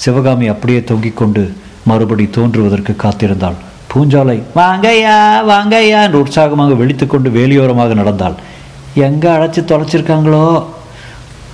சிவகாமி 0.03 0.47
அப்படியே 0.53 0.81
தொங்கிக் 0.89 1.19
கொண்டு 1.19 1.43
மறுபடி 1.89 2.25
தோன்றுவதற்கு 2.37 2.93
காத்திருந்தாள். 3.03 3.57
பூஞ்சாலை 3.91 4.37
வாங்கய்யா 4.61 5.17
வாங்கய்யா 5.51 5.99
என்று 6.07 6.21
உற்சாகமாக 6.23 6.73
வெளித்துக்கொண்டு 6.81 7.29
வேலியோரமாக 7.37 7.93
நடந்தாள். 8.01 8.35
எங்கே 9.07 9.29
அழைச்சி 9.35 9.61
தொலைச்சிருக்காங்களோ? 9.61 10.45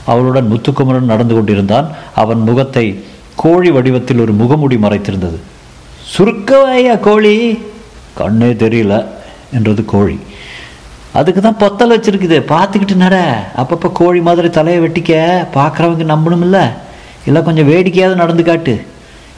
அவளுடன் 0.05 0.47
முத்துக்குமரன் 0.47 1.05
நடந்து 1.05 1.33
கொண்டிருந்தான். 1.33 1.89
அவன் 2.15 2.39
முகத்தை 2.39 3.03
கோழி 3.35 3.71
வடிவத்தில் 3.71 4.19
ஒரு 4.19 4.33
முகமுடி 4.33 4.79
மறைத்திருந்தது. 4.79 5.37
சுருக்கவாயா 6.17 6.99
கோழி? 6.99 7.59
கண்ணே 8.13 8.45
தெரியல 8.45 9.05
என்றது 9.53 9.85
கோழி. 9.85 10.19
அதுக்கு 11.11 11.41
தான் 11.41 11.57
பொத்தல் 11.57 11.91
வச்சுருக்குது. 11.91 12.37
பார்த்துக்கிட்டு 12.53 12.95
நட. 12.95 13.47
அப்பப்போ 13.57 13.91
கோழி 13.93 14.19
மாதிரி 14.19 14.49
தலையை 14.49 14.81
வெட்டிக்க 14.81 15.11
பார்க்குறவங்க 15.53 16.03
நம்பணும் 16.13 16.41
இல்லை. 16.41 17.43
கொஞ்சம் 17.43 17.71
வேடிக்கையாவது 17.71 18.15
நடந்து 18.15 18.43
காட்டு. 18.43 18.85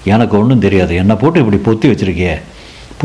எனக்கு 0.04 0.40
ஒன்றும் 0.40 0.60
தெரியாது. 0.60 0.96
என்னை 0.96 1.16
போட்டு 1.16 1.46
இப்படி 1.46 1.78
பொத்தி 1.78 1.92
வச்சிருக்கியே. 1.92 2.42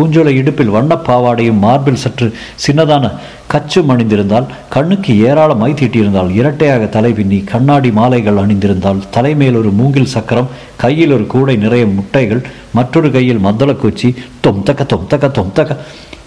பூஞ்சோலை 0.01 0.35
இடுப்பில் 0.37 0.69
வண்ணப் 0.69 1.11
பாவாடையும் 1.11 1.59
மார்பில் 1.59 1.95
சற்று 1.95 2.33
சின்னதான 2.67 3.13
கச்சும் 3.53 3.89
அணிந்திருந்தால் 3.89 4.47
கண்ணுக்கு 4.69 5.19
ஏராளமாய் 5.21 5.73
மை 5.73 5.73
தீட்டியிருந்தால் 5.73 6.35
இரட்டையாக 6.35 6.87
தலை 6.87 7.13
பின்னி 7.13 7.39
கண்ணாடி 7.45 7.91
மாலைகள் 7.91 8.37
அணிந்திருந்தால் 8.37 9.03
தலைமேல் 9.11 9.57
ஒரு 9.57 9.71
மூங்கில் 9.71 10.07
சக்கரம் 10.07 10.49
கையில் 10.77 11.13
ஒரு 11.13 11.27
கூடை 11.27 11.57
நிறைய 11.57 11.87
முட்டைகள் 11.87 12.43
மற்றொரு 12.73 13.11
கையில் 13.11 13.45
மத்தளக்குச்சி 13.45 14.15
தொம்தக்க 14.47 14.87
தொம்தக்க 14.95 15.31
தொம்தக்க 15.39 15.77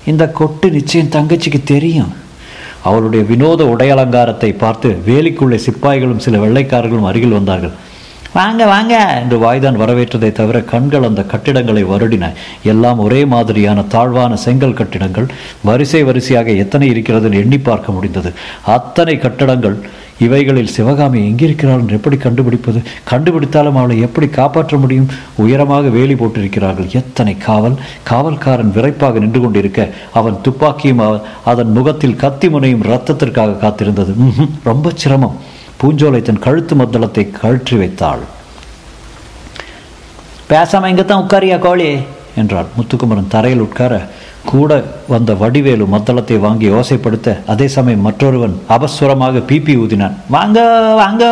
இந்த 0.06 0.32
கொட்டு 0.32 0.72
நிச்சயம் 0.72 1.08
தங்கச்சிக்கு 1.08 1.64
தெரியும். 1.64 2.14
அவளுடைய 2.84 3.26
வினோத 3.26 3.64
உடையலங்காரத்தை 3.64 4.58
பார்த்து 4.58 5.02
வேலிக்குள்ளே 5.08 5.60
சிப்பாய்களும் 5.68 6.18
சில 6.18 6.38
வெள்ளைக்காரர்களும் 6.38 7.06
அருகில் 7.06 7.30
வந்தார்கள். 7.30 7.72
வாங்க 8.34 8.66
வாங்க. 8.66 9.20
என்று 9.22 9.38
வாய்தான் 9.44 9.80
வரவேற்றதை 9.82 10.32
தவிர 10.32 10.62
கண்கள் 10.62 11.04
அந்த 11.04 11.24
கட்டிடங்களை 11.24 11.86
வருடின. 11.86 12.32
எல்லாம் 12.64 13.00
ஒரே 13.00 13.26
மாதிரியான 13.26 13.82
தாழ்வான 13.82 14.36
செங்கல் 14.36 14.74
கட்டிடங்கள். 14.74 15.28
வரிசை 15.64 16.04
வரிசையாக 16.04 16.52
எத்தனை 16.52 16.88
இருக்கிறது 16.88 17.26
என்று 17.26 17.40
எண்ணி 17.40 17.58
பார்க்க 17.58 17.92
முடிந்தது. 17.92 18.32
அத்தனை 18.66 19.18
கட்டடங்கள். 19.18 19.78
இவைகளில் 20.20 20.74
சிவகாமி 20.76 21.20
எங்கிருக்கிறாள் 21.30 21.82
என்று 21.84 21.96
எப்படி 21.96 22.18
கண்டுபிடிப்பது? 22.18 22.82
கண்டுபிடித்தாலும் 23.12 23.80
அவளை 23.80 24.00
எப்படி 24.00 24.28
காப்பாற்ற 24.28 24.78
முடியும்? 24.78 25.10
உயரமாக 25.36 25.88
வேலி 25.88 26.14
போட்டிருக்கிறார்கள். 26.14 26.92
எத்தனை 26.94 27.38
காவல். 27.38 27.80
காவல்காரன் 28.10 28.74
விரைப்பாக 28.74 29.20
நின்று 29.20 29.42
கொண்டிருக்க 29.42 29.90
அவன் 30.14 30.42
துப்பாக்கியும் 30.42 31.22
அதன் 31.46 31.72
முகத்தில் 31.72 32.16
கத்தி 32.16 32.50
முனையும் 32.50 32.84
ரத்தத்திற்காக 32.84 33.58
காத்திருந்தது. 33.66 34.14
ரொம்ப 34.64 34.92
சிரமம். 34.96 35.52
பூஞ்சோலை 35.84 36.22
தன் 36.22 36.44
கழுத்து 36.44 36.74
மத்தளத்தை 36.82 37.24
கழற்றி 37.40 37.78
வைத்தாள். 37.78 38.22
பேசாம 40.52 40.90
இங்கே 40.92 41.06
தான் 41.06 41.24
உட்காரியா 41.24 41.58
கோழி? 41.60 41.88
என்றாள். 42.42 42.68
முத்துக்குமரன் 42.78 43.34
தரையில் 43.34 43.64
உட்கார 43.66 43.94
கூட 44.52 44.72
வந்த 45.14 45.34
வடிவேலு 45.42 45.86
மத்தளத்தை 45.96 46.38
வாங்கி 46.46 46.70
ஓசைப்படுத்த 46.78 47.36
அதே 47.52 47.68
சமயம் 47.76 48.06
மற்றொருவன் 48.08 48.56
அபஸ்வரமாக 48.76 49.44
பிபி 49.50 49.76
ஊதினான். 49.84 50.16
வாங்க 50.36 50.60
வாங்க. 51.02 51.24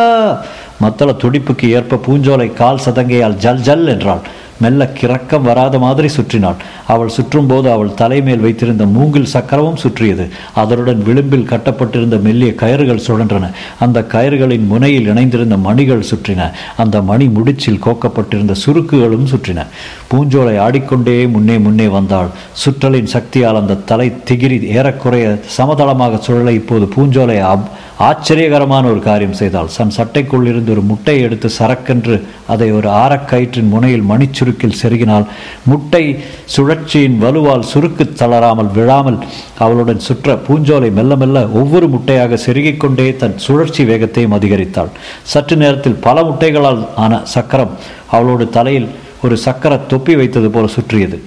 மத்தள 0.84 1.10
துடிப்புக்கு 1.22 1.66
ஏற்ப 1.78 2.00
பூஞ்சோலை 2.06 2.52
கால் 2.60 2.84
சதங்கையால் 2.84 3.36
ஜல் 3.44 3.64
ஜல் 3.68 3.86
என்றாள். 3.86 4.22
மெல்ல 4.60 4.90
கிறக்கம் 5.00 5.40
வராத 5.40 5.78
மாதிரி 5.78 6.08
சுற்றினாள். 6.16 6.54
அவள் 6.86 7.10
சுற்றும்போது 7.16 7.72
அவள் 7.72 7.94
தலைமேல் 7.94 8.40
வைத்திருந்த 8.40 8.86
மூங்கில் 8.86 9.24
சக்கரமும் 9.24 9.76
சுற்றியது. 9.76 10.28
அதனுடன் 10.54 11.02
விளிம்பில் 11.02 11.44
கட்டப்பட்டிருந்த 11.44 12.16
மெல்லிய 12.16 12.54
கயிறுகள் 12.54 13.02
சுழன்றன. 13.06 13.50
அந்த 13.78 14.06
கயிறுகளின் 14.12 14.66
முனையில் 14.66 15.14
இணைந்திருந்த 15.14 15.56
மணிகள் 15.58 16.04
சுற்றின. 16.10 16.50
அந்த 16.76 17.02
மணி 17.02 17.28
முடிச்சில் 17.28 17.80
கோக்கப்பட்டிருந்த 17.84 18.54
சுருக்குகளும் 18.66 19.26
சுற்றின. 19.26 19.66
பூஞ்சோலை 20.10 20.58
ஆடிக்கொண்டே 20.58 21.26
முன்னே 21.26 21.58
முன்னே 21.58 21.86
வந்தாள். 21.86 22.26
சுற்றலின் 22.52 23.04
சக்தியால் 23.04 23.56
அந்த 23.56 23.74
தலை 23.74 24.12
திகிரி 24.30 24.62
ஏறக்குறைய 24.62 25.38
சமதளமாக 25.46 26.20
சுழலை 26.26 26.54
இப்போது 26.54 26.88
பூஞ்சோலை 26.96 27.40
அப் 27.40 27.68
ஆச்சரியகரமான 27.98 28.84
ஒரு 28.90 29.00
காரியம் 29.00 29.32
செய்தாள். 29.32 29.68
தன் 29.76 29.92
சட்டைக்குள் 29.96 30.46
இருந்து 30.46 30.72
ஒரு 30.72 30.80
முட்டையை 30.80 31.22
எடுத்து 31.22 31.50
சரக்கென்று 31.58 32.22
அதை 32.46 32.72
ஒரு 32.72 32.88
ஆரக்கயிற்றின் 32.88 33.68
முனையில் 33.68 34.08
மணிச்சுருக்கில் 34.10 34.78
செருகினால் 34.82 35.26
முட்டை 35.64 36.18
சுழற்சியின் 36.56 37.18
வலுவால் 37.18 37.68
சுருக்கு 37.74 38.12
தளராமல் 38.12 38.70
விழாமல் 38.72 39.18
அவளுடன் 39.58 39.98
சுற்ற 39.98 40.36
பூஞ்சோலை 40.48 40.92
மெல்ல 40.92 41.16
மெல்ல 41.16 41.48
ஒவ்வொரு 41.48 41.88
முட்டையாக 41.88 42.36
செருகிக் 42.36 42.80
கொண்டே 42.80 43.16
தன் 43.16 43.38
சுழற்சி 43.38 43.84
வேகத்தையும் 43.84 44.32
அதிகரித்தாள். 44.32 44.90
சற்று 45.22 45.56
நேரத்தில் 45.56 45.94
பல 45.94 46.22
முட்டைகளால் 46.22 46.86
ஆன 46.96 47.20
சக்கரம் 47.24 47.70
அவளோட 48.12 48.48
தலையில் 48.48 48.88
ஒரு 49.22 49.36
சக்கர 49.36 49.76
தொப்பி 49.76 50.16
வைத்தது 50.16 50.50
போல 50.50 50.66
சுற்றியது. 50.66 51.22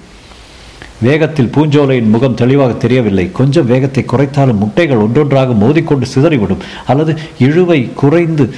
வேகத்தில் 1.02 1.52
பூஞ்சோலையின் 1.56 2.10
முகம் 2.10 2.36
தெளிவாக 2.36 2.74
தெரியவில்லை. 2.74 3.32
கொஞ்சம் 3.32 3.66
வேகத்தை 3.66 4.06
குறைத்தாலும் 4.08 4.62
முட்டைகள் 4.64 5.04
ஒன்றொன்றாக 5.06 5.54
மோதிக்கொண்டு 5.54 6.06
சிதறிவிடும். 6.16 6.64
அல்லது 6.86 7.18
இழுவை 7.40 7.94
குறைந்து 7.94 8.56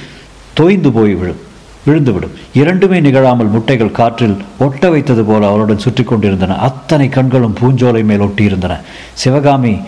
தோய்ந்து 0.54 0.92
போய்விடும் 0.92 1.42
விழுந்துவிடும். 1.86 2.34
இரண்டுமே 2.52 3.00
நிகழாமல் 3.00 3.46
முட்டைகள் 3.46 3.90
காற்றில் 3.90 4.36
ஒட்ட 4.58 4.90
வைத்தது 4.90 5.24
போல 5.24 5.46
அவளுடன் 5.46 5.78
சுற்றி 5.78 6.04
கொண்டிருந்தன. 6.04 6.56
அத்தனை 6.56 7.08
கண்களும் 7.08 7.56
பூஞ்சோலை 7.60 8.04
மேல் 8.04 8.20
ஒட்டியிருந்தன. 8.20 8.76
சிவகாமி 9.14 9.78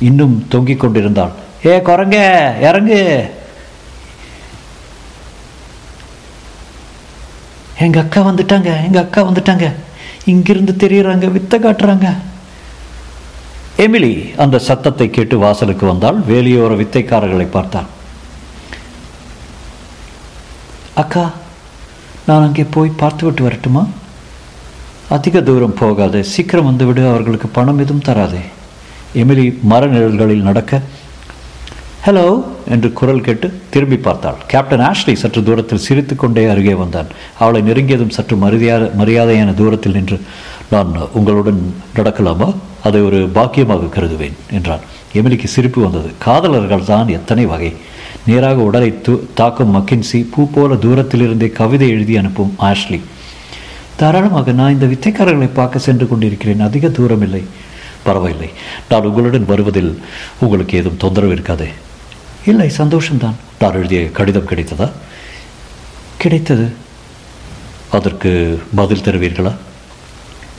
இன்னும் 0.00 0.46
தொங்கிக் 0.48 0.80
கொண்டிருந்தாள். 0.80 1.32
ஏ 1.66 1.78
குரங்க 1.78 2.16
இறங்கு! 2.60 3.28
எங்க 7.76 7.98
அக்கா 8.00 8.20
வந்துட்டாங்க 8.20 8.84
எங்க 8.84 8.98
அக்கா 9.00 9.22
வந்துட்டாங்க. 9.22 9.74
இங்கிருந்து 10.32 10.72
தெரியறாங்க 10.82 11.26
வித்த 11.36 11.54
காட்டுறாங்க. 11.64 12.08
எமிலி 13.84 14.12
அந்த 14.42 14.56
சத்தத்தை 14.68 15.06
கேட்டு 15.16 15.36
வாசலுக்கு 15.44 15.84
வந்தால் 15.90 16.18
வேலியோர 16.30 16.72
வித்தைக்காரர்களை 16.80 17.46
பார்த்தாள் 17.56 17.88
அக்கா 21.02 21.24
நான் 22.28 22.46
அங்கே 22.46 22.64
போய் 22.74 22.98
பார்த்து 23.02 23.22
விட்டு 23.26 23.42
வரட்டுமா? 23.46 23.82
அதிக 25.16 25.40
தூரம் 25.48 25.76
போகாதே 25.80 26.20
சீக்கிரம் 26.32 26.68
வந்து 26.70 26.86
விடு 26.88 27.02
அவர்களுக்கு 27.10 27.48
பணம் 27.58 27.82
எதுவும் 27.84 28.06
தராதே. 28.08 28.42
எமிலி 29.20 29.44
மர 29.70 29.82
நிழல்களில் 29.92 30.48
நடக்க 30.48 30.80
ஹலோ 32.06 32.24
என்று 32.74 32.88
குரல் 32.98 33.24
கேட்டு 33.26 33.46
திரும்பி 33.70 33.96
பார்த்தாள். 33.96 34.36
கேப்டன் 34.50 34.82
ஆஷ்லி 34.88 35.12
சற்று 35.22 35.40
தூரத்தில் 35.42 35.82
சிரித்துக்கொண்டே 35.86 36.42
அருகே 36.52 36.74
வந்தான். 36.74 37.08
அவளை 37.38 37.60
நெருங்கியதும் 37.68 38.12
சற்று 38.16 38.36
மரியாதை 38.36 38.86
மரியாதையான 39.00 39.54
தூரத்தில் 39.60 39.96
நின்று 39.96 40.16
நான் 40.70 40.90
உங்களுடன் 41.12 41.60
நடக்கலாமா? 41.96 42.48
அதை 42.88 43.00
ஒரு 43.00 43.18
பாக்கியமாக 43.34 43.90
கருதுவேன் 43.96 44.36
என்றான். 44.58 44.84
எமிலிக்கு 45.18 45.48
சிரிப்பு 45.54 45.82
வந்தது. 45.82 46.10
காதலர்கள் 46.26 46.84
தான் 46.84 47.08
எத்தனை 47.08 47.46
வகை. 47.46 47.72
நேராக 48.28 48.62
உடலை 48.68 48.90
தூ 49.08 49.14
தாக்கும் 49.40 49.74
மக்கின்சி 49.76 50.20
பூ 50.34 50.46
போல 50.54 50.74
தூரத்திலிருந்தே 50.74 51.50
கவிதை 51.60 51.88
எழுதி 51.96 52.16
அனுப்பும் 52.22 52.54
ஆஷ்லி 52.70 53.00
தாராளமாக 53.96 54.52
நான் 54.52 54.76
இந்த 54.76 54.86
வித்தைக்காரர்களை 54.86 55.50
பார்க்க 55.60 55.86
சென்று 55.88 56.08
கொண்டிருக்கிறேன். 56.08 56.64
அதிக 56.68 56.88
தூரம் 57.00 57.26
இல்லை 57.28 57.42
பரவாயில்லை. 58.06 58.50
நான் 58.88 59.10
உங்களுடன் 59.10 59.50
வருவதில் 59.52 59.92
உங்களுக்கு 60.44 60.78
ஏதும் 60.78 61.02
தொந்தரவு 61.04 61.36
இருக்காதே. 61.38 61.68
இல்லை 62.46 62.70
சந்தோஷம்தான். 62.76 63.34
நான் 63.58 63.74
எழுதிய 63.74 64.10
கடிதம் 64.10 64.48
கிடைத்ததா? 64.48 64.90
கிடைத்தது. 66.18 66.72
அதற்கு 67.92 68.62
பதில் 68.74 69.00
தருவீர்களா? 69.00 69.52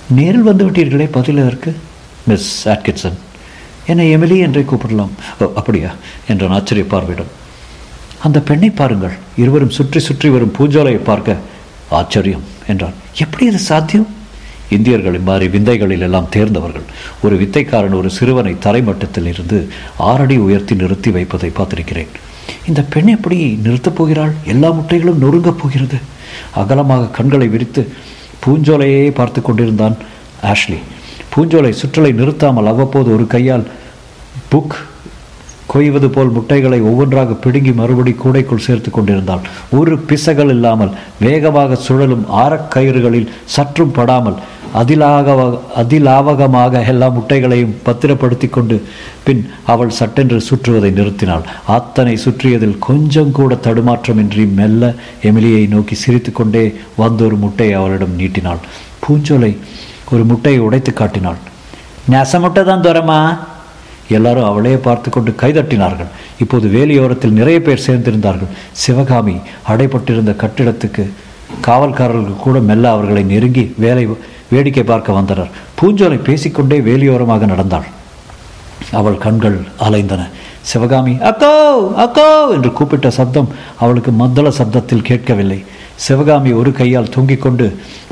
நேரில் 0.10 0.41
வந்து 0.41 0.69
விட்டீர்களே 0.69 1.06
பதில் 1.12 1.39
அதற்கு 1.39 1.80
மிஸ் 2.27 2.69
ஆட்கின்சன். 2.69 3.17
என்னை 3.88 4.15
எமிலி 4.15 4.39
என்றே 4.39 4.62
கூப்பிடலாம். 4.62 5.10
அப்படியா? 5.56 5.91
என்ற 6.27 6.47
ஆச்சரிய 6.47 6.88
பார்வையிடம் 6.91 7.32
அந்த 8.23 8.39
பெண்ணை 8.39 8.69
பாருங்கள். 8.69 9.12
இருவரும் 9.38 9.69
சுற்றி 9.69 9.99
சுற்றி 9.99 10.30
வரும் 10.30 10.56
பூஞ்சோலையை 10.60 11.04
பார்க்க 11.04 11.38
ஆச்சரியம் 11.89 12.43
என்றான். 12.67 12.93
எப்படி 13.15 13.47
அது 13.47 13.60
சாத்தியம்? 13.60 14.08
இந்தியர்களை 14.69 15.19
மாறி 15.19 15.47
விந்தைகளில் 15.47 16.05
எல்லாம் 16.08 16.29
தேர்ந்தவர்கள். 16.36 16.88
ஒரு 17.23 17.36
வித்தைக்காரன் 17.36 17.97
ஒரு 17.99 18.10
சிறுவனை 18.10 18.55
தரைமட்டத்தில் 18.65 19.29
இருந்து 19.34 19.60
ஆறடி 19.97 20.38
உயர்த்தி 20.38 20.75
நிறுத்தி 20.75 21.12
வைப்பதை 21.12 21.51
பார்த்திருக்கிறேன். 21.58 22.12
இந்த 22.67 22.82
பெண் 22.89 23.08
எப்படி 23.08 23.60
நிறுத்தப் 23.63 23.95
போகிறாள்? 23.95 24.34
எல்லா 24.45 24.69
முட்டைகளும் 24.69 25.21
நொறுங்கப் 25.23 25.60
போகிறது. 25.62 25.97
அகலமாக 26.55 27.12
கண்களை 27.17 27.47
விரித்து 27.47 27.91
பூஞ்சோலையே 28.45 29.12
பார்த்து 29.12 29.41
கொண்டிருந்தான் 29.41 29.97
ஆஷ்லி. 30.43 30.79
பூஞ்சோலை 31.36 31.73
சுற்றலை 31.82 32.12
நிறுத்தாமல் 32.13 32.65
அவ்வப்போது 32.65 33.13
ஒரு 33.13 33.27
கையால் 33.27 33.65
புக் 34.51 34.77
கொய்வது 35.67 36.10
போல் 36.10 36.29
முட்டைகளை 36.29 36.82
ஒவ்வொன்றாக 36.82 37.34
பிடுங்கி 37.34 37.71
மறுபடி 37.71 38.12
கூடைக்குள் 38.12 38.65
சேர்த்து 38.67 38.91
கொண்டிருந்தாள். 38.91 39.43
ஒரு 39.69 39.97
பிசகள் 39.99 40.49
இல்லாமல் 40.49 40.93
வேகமாக 41.19 41.75
சுழலும் 41.75 42.25
ஆரக்கயிறுகளில் 42.43 43.29
சற்றும் 43.45 43.91
படாமல் 43.91 44.39
அதிலாக 44.73 45.36
அதிலாவகமாக 45.75 46.86
எல்லா 46.88 47.08
முட்டைகளையும் 47.08 47.75
பத்திரப்படுத்தி 47.84 48.47
கொண்டு 48.49 48.82
பின் 49.23 49.49
அவள் 49.65 49.89
சட்டென்று 49.89 50.38
சுற்றுவதை 50.49 50.91
நிறுத்தினாள். 50.99 51.45
அத்தனை 51.65 52.17
சுற்றியதில் 52.25 52.77
கொஞ்சம் 52.79 53.32
கூட 53.32 53.55
தடுமாற்றமின்றி 53.55 54.53
மெல்ல 54.53 54.93
எமிலியை 55.23 55.67
நோக்கி 55.67 55.95
சிரித்துக்கொண்டே 55.95 56.75
வந்து 56.95 57.25
ஒரு 57.25 57.36
முட்டையை 57.36 57.75
அவளிடம் 57.75 58.15
நீட்டினாள். 58.15 58.60
பூஞ்சோலை 59.03 59.58
ஒரு 60.12 60.23
முட்டையை 60.23 60.60
உடைத்து 60.60 60.93
காட்டினாள். 60.93 61.38
நெச 62.12 62.39
முட்டை 62.39 62.63
தான் 62.63 62.82
துரமா? 62.82 63.38
எல்லாரும் 64.08 64.43
அவளையே 64.43 64.77
பார்த்து 64.77 65.10
கொண்டு 65.10 65.32
கைதட்டினார்கள். 65.41 66.08
இப்போது 66.39 66.67
வேலியோரத்தில் 66.67 67.38
நிறைய 67.39 67.62
பேர் 67.62 67.86
சேர்ந்திருந்தார்கள். 67.88 68.53
சிவகாமி 68.71 69.36
அடைப்பட்டிருந்த 69.67 70.34
கட்டிடத்துக்கு 70.43 71.10
காவல்காரர்கள் 71.67 72.43
கூட 72.45 72.60
மெல்ல 72.60 72.91
அவர்களை 72.91 73.23
நெருங்கி 73.23 73.73
வேலை 73.77 74.17
வேடிக்கை 74.51 74.83
பார்க்க 74.91 75.17
வந்தனர். 75.19 75.49
பூஞ்சோலை 75.79 76.19
பேசிக்கொண்டே 76.27 76.77
வேலியோரமாக 76.88 77.45
நடந்தாள். 77.53 77.88
அவள் 78.99 79.17
கண்கள் 79.25 79.57
அலைந்தன. 79.85 80.21
சிவகாமி 80.69 81.13
அக்கோ 81.29 81.53
அக்கோ 82.03 82.29
என்று 82.55 82.69
கூப்பிட்ட 82.77 83.09
சப்தம் 83.17 83.49
அவளுக்கு 83.83 84.12
மத்தள 84.21 84.47
சப்தத்தில் 84.59 85.07
கேட்கவில்லை. 85.09 85.59
சிவகாமி 86.05 86.51
ஒரு 86.59 86.71
கையால் 86.79 87.13
தூங்கிக் 87.13 87.43
கொண்டு 87.45 87.65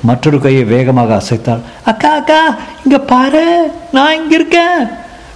மற்றொரு 0.09 0.37
கையை 0.45 0.63
வேகமாக 0.73 1.11
அசைத்தாள். 1.21 1.61
அக்கா 1.91 2.11
அக்கா 2.19 2.41
இங்க 2.83 2.97
பாரு 3.11 3.45
நான் 3.95 4.17
இங்க 4.19 4.33
இருக்கேன் 4.39 4.81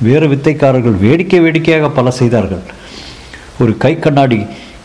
வேறு 0.08 0.28
வித்தைக்காரர்கள் 0.32 0.98
வேடிக்கை 1.06 1.40
வேடிக்கையாக 1.46 1.90
பல 1.98 2.12
செய்தார்கள். 2.20 2.64
ஒரு 3.62 3.74
கை 3.84 3.94
கண்ணாடி 4.00 4.40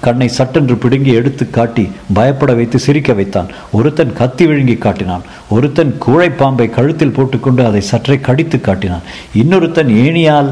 கண்ணை 0.05 0.29
சட்டென்று 0.29 0.75
பிடுங்கி 0.83 1.13
எடுத்து 1.19 1.45
காட்டி 1.51 1.85
பயப்பட 2.17 2.53
வைத்து 2.55 2.79
சிரிக்க 2.79 3.13
வைத்தான். 3.13 3.49
ஒருத்தன் 3.79 4.13
கத்தி 4.13 4.47
விழுங்கி 4.47 4.77
காட்டினான். 4.85 5.25
ஒருத்தன் 5.57 5.93
கூழைப்பாம்பை 6.07 6.67
கழுத்தில் 6.71 7.15
போட்டுக்கொண்டு 7.17 7.65
அதை 7.67 7.81
சற்றே 7.81 8.19
கடித்து 8.21 8.61
காட்டினான். 8.61 9.07
இன்னொருத்தன் 9.43 9.91
ஏணியால் 10.05 10.51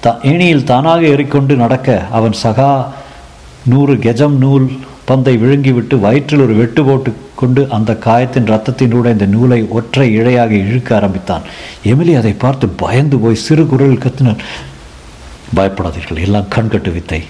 த 0.00 0.18
ஏணியில் 0.32 0.68
தானாக 0.72 1.02
ஏறிக்கொண்டு 1.12 1.56
நடக்க 1.56 2.02
அவன் 2.18 2.36
சகா 2.42 2.70
நூறு 3.72 3.94
கெஜம் 3.94 4.36
நூல் 4.44 4.66
பந்தை 5.04 5.34
விழுங்கிவிட்டு 5.42 5.96
வயிற்றில் 6.00 6.44
ஒரு 6.44 6.54
வெட்டு 6.54 6.82
போட்டு 6.84 7.10
கொண்டு 7.40 7.62
அந்த 7.76 7.90
காயத்தின் 8.06 8.50
ரத்தத்தினூட 8.52 9.06
இந்த 9.14 9.26
நூலை 9.34 9.58
ஒற்றை 9.78 10.06
இழையாக 10.18 10.50
இழுக்க 10.50 10.96
ஆரம்பித்தான். 10.96 11.44
எமிலி 11.84 12.14
அதை 12.20 12.32
பார்த்து 12.32 12.68
பயந்து 12.82 13.18
போய் 13.18 13.42
சிறு 13.46 13.64
குரல் 13.66 14.02
கத்தினார் 14.04 14.44
பயப்படாதீர்கள் 15.56 16.24
எல்லாம் 16.26 16.50
கண்கட்டு 16.56 16.92
வித்தை. 16.92 17.20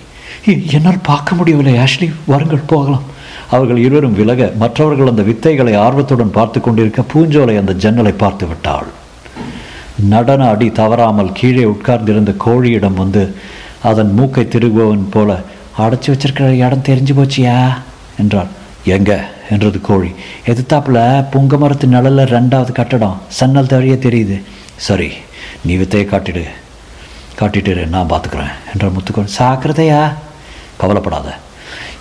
என்னால் 0.46 0.98
பார்க்க 1.03 1.35
முடியவில்லை. 1.35 1.74
ஆஷ்லி 1.74 2.14
வாருங்கள் 2.24 2.61
போகலாம். 2.66 3.03
அவர்கள் 3.51 3.77
இருவரும் 3.77 4.14
விலக 4.14 4.53
மற்றவர்கள் 4.59 5.07
அந்த 5.07 5.22
வித்தைகளை 5.22 5.77
ஆர்வத்துடன் 5.77 6.31
பார்த்து 6.31 6.61
கொண்டிருக்க 6.61 7.03
பூஞ்சோலை 7.03 7.59
அந்த 7.59 7.72
ஜன்னலை 7.72 8.12
பார்த்து 8.12 8.46
விட்டாள். 8.46 8.87
நடன 9.96 10.48
அடி 10.48 10.72
தவறாமல் 10.72 11.33
கீழே 11.33 11.64
உட்கார்ந்திருந்த 11.64 12.33
கோழியிடம் 12.46 12.94
வந்து 12.94 13.35
அதன் 13.83 14.12
மூக்கை 14.12 14.48
திருகுபவன் 14.48 15.11
போல 15.11 15.40
அடைச்சி 15.79 16.07
வச்சிருக்கிற 16.07 16.64
இடம் 16.64 16.83
தெரிஞ்சு 16.83 17.18
போச்சியா? 17.18 17.68
என்றாள். 18.18 18.46
எங்க? 18.85 19.29
என்றது 19.51 19.81
கோழி. 19.81 20.11
எதிர்த்தாப்புல 20.46 21.24
புங்க 21.33 21.59
மரத்து 21.59 21.87
நிழல்ல 21.87 22.22
ரெண்டாவது 22.24 22.72
கட்டடம். 22.72 23.20
சன்னல் 23.27 23.66
தவறியே 23.66 23.96
தெரியுது. 23.98 24.42
சரி 24.77 25.12
நீ 25.64 25.74
வித்தையை 25.74 26.09
காட்டிடு. 26.09 26.44
காட்டிட்டு 27.40 27.88
நான் 27.88 28.11
பார்த்துக்குறேன். 28.11 28.53
என்ற 28.72 28.88
முத்துக்கோள் 28.88 29.29
சாக்கிரதையா? 29.38 30.14
கவலைப்படாத. 30.80 31.28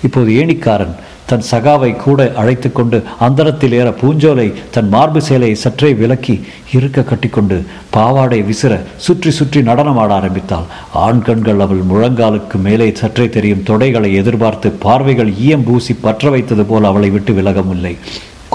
இப்போது 0.05 0.31
ஏணிக்காரன் 0.39 0.95
தன் 1.29 1.45
சகாவை 1.51 1.89
கூட 1.95 2.19
அழைத்து 2.41 2.69
கொண்டு 2.71 2.97
அந்தரத்தில் 3.25 3.73
ஏற 3.79 3.87
பூஞ்சோலை 4.01 4.45
தன் 4.75 4.91
மார்பு 4.93 5.21
சேலையை 5.27 5.55
சற்றே 5.63 5.89
விலக்கி 6.01 6.35
இருக்க 6.77 7.03
கட்டிக்கொண்டு 7.09 7.57
பாவாடை 7.95 8.39
விசிற 8.49 8.73
சுற்றி 9.05 9.31
சுற்றி 9.39 9.61
நடனமாட 9.69 10.11
ஆரம்பித்தாள். 10.19 10.69
ஆண் 11.05 11.21
கண்கள் 11.27 11.63
அவள் 11.65 11.83
முழங்காலுக்கு 11.91 12.59
மேலே 12.67 12.87
சற்றே 13.01 13.27
தெரியும் 13.35 13.65
தொடைகளை 13.69 14.11
எதிர்பார்த்து 14.21 14.69
பார்வைகள் 14.85 15.33
ஈயம் 15.45 15.67
பூசி 15.67 15.95
பற்ற 16.05 16.29
வைத்தது 16.35 16.65
போல் 16.71 16.89
அவளை 16.91 17.09
விட்டு 17.17 17.33
விலகவில்லை. 17.39 17.93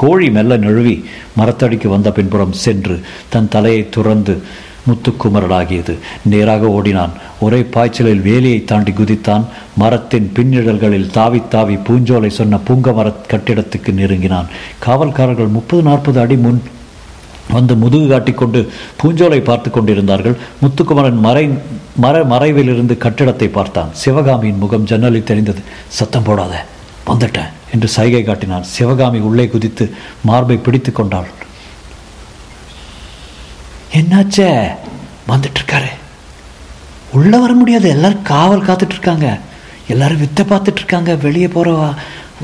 கோழி 0.01 0.29
மெல்ல 0.37 0.53
நழுவி 0.57 0.97
மரத்தடிக்கு 1.39 1.89
வந்த 1.89 2.11
பின்புறம் 2.19 2.59
சென்று 2.65 2.95
தன் 3.33 3.53
தலையை 3.55 3.83
துறந்து 3.97 4.35
முத்துக்குமரலாகியது 4.87 5.95
நேராக 6.33 6.69
ஓடினான். 6.77 7.15
ஒரே 7.45 7.61
பாய்ச்சலில் 7.75 8.25
வேலியை 8.29 8.61
தாண்டி 8.71 8.93
குதித்தான். 9.01 9.45
மரத்தின் 9.83 10.29
பின்னிடல்களில் 10.37 11.11
தாவி 11.17 11.41
தாவி 11.55 11.77
பூஞ்சோலை 11.89 12.31
சொன்ன 12.39 12.61
பூங்க 12.69 12.93
மர 12.99 13.09
கட்டிடத்துக்கு 13.33 13.93
நெருங்கினான். 14.01 14.51
காவல்காரர்கள் 14.87 15.57
முப்பது 15.57 15.83
நாற்பது 15.89 16.21
அடி 16.25 16.39
முன் 16.45 16.61
வந்து 17.55 17.75
முதுகு 17.83 18.07
காட்டிக்கொண்டு 18.11 18.61
பூஞ்சோலை 19.01 19.41
பார்த்து 19.49 19.69
கொண்டிருந்தார்கள். 19.71 20.37
முத்துக்குமரன் 20.63 21.19
மறை 21.27 21.45
மர 22.05 22.17
மறைவிலிருந்து 22.33 22.95
கட்டிடத்தை 23.05 23.49
பார்த்தான். 23.57 23.91
சிவகாமியின் 24.03 24.61
முகம் 24.65 24.89
ஜன்னலில் 24.91 25.29
தெரிந்தது 25.31 25.63
சத்தம் 25.99 26.27
போடாத. 26.29 26.55
வந்துட்டேன் 27.11 27.51
என்று 27.75 27.89
சைகை 27.97 28.23
காட்டினான். 28.25 28.69
சிவகாமி 28.75 29.21
உள்ளே 29.29 29.47
குதித்து 29.55 29.85
மார்பை 30.31 30.57
பிடித்து 30.57 30.93
கொண்டாள். 30.93 31.31
என்னாச்சே? 33.95 34.75
வந்துட்டுருக்காரு. 35.29 35.91
உள்ளே 37.13 37.39
வர 37.39 37.53
முடியாது. 37.53 37.89
எல்லோரும் 37.89 38.23
காவல் 38.23 38.63
காத்துட்ருக்காங்க 38.63 39.41
எல்லோரும் 39.89 40.19
வித்தை 40.19 40.45
பார்த்துட்ருக்காங்க 40.45 41.21
வெளியே 41.23 41.49
போகிற 41.49 41.75
வா 41.75 41.95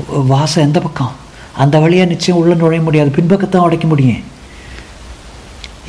வாசம் 0.07 0.63
எந்த 0.63 0.79
பக்கம்? 0.79 1.11
அந்த 1.57 1.79
வழியாக 1.79 2.09
நிச்சயம் 2.09 2.41
உள்ளே 2.41 2.55
நுழைய 2.55 2.83
முடியாது. 2.83 3.11
பின்பக்கத்தான் 3.15 3.57
உடைக்க 3.57 3.87
முடியும். 3.87 4.23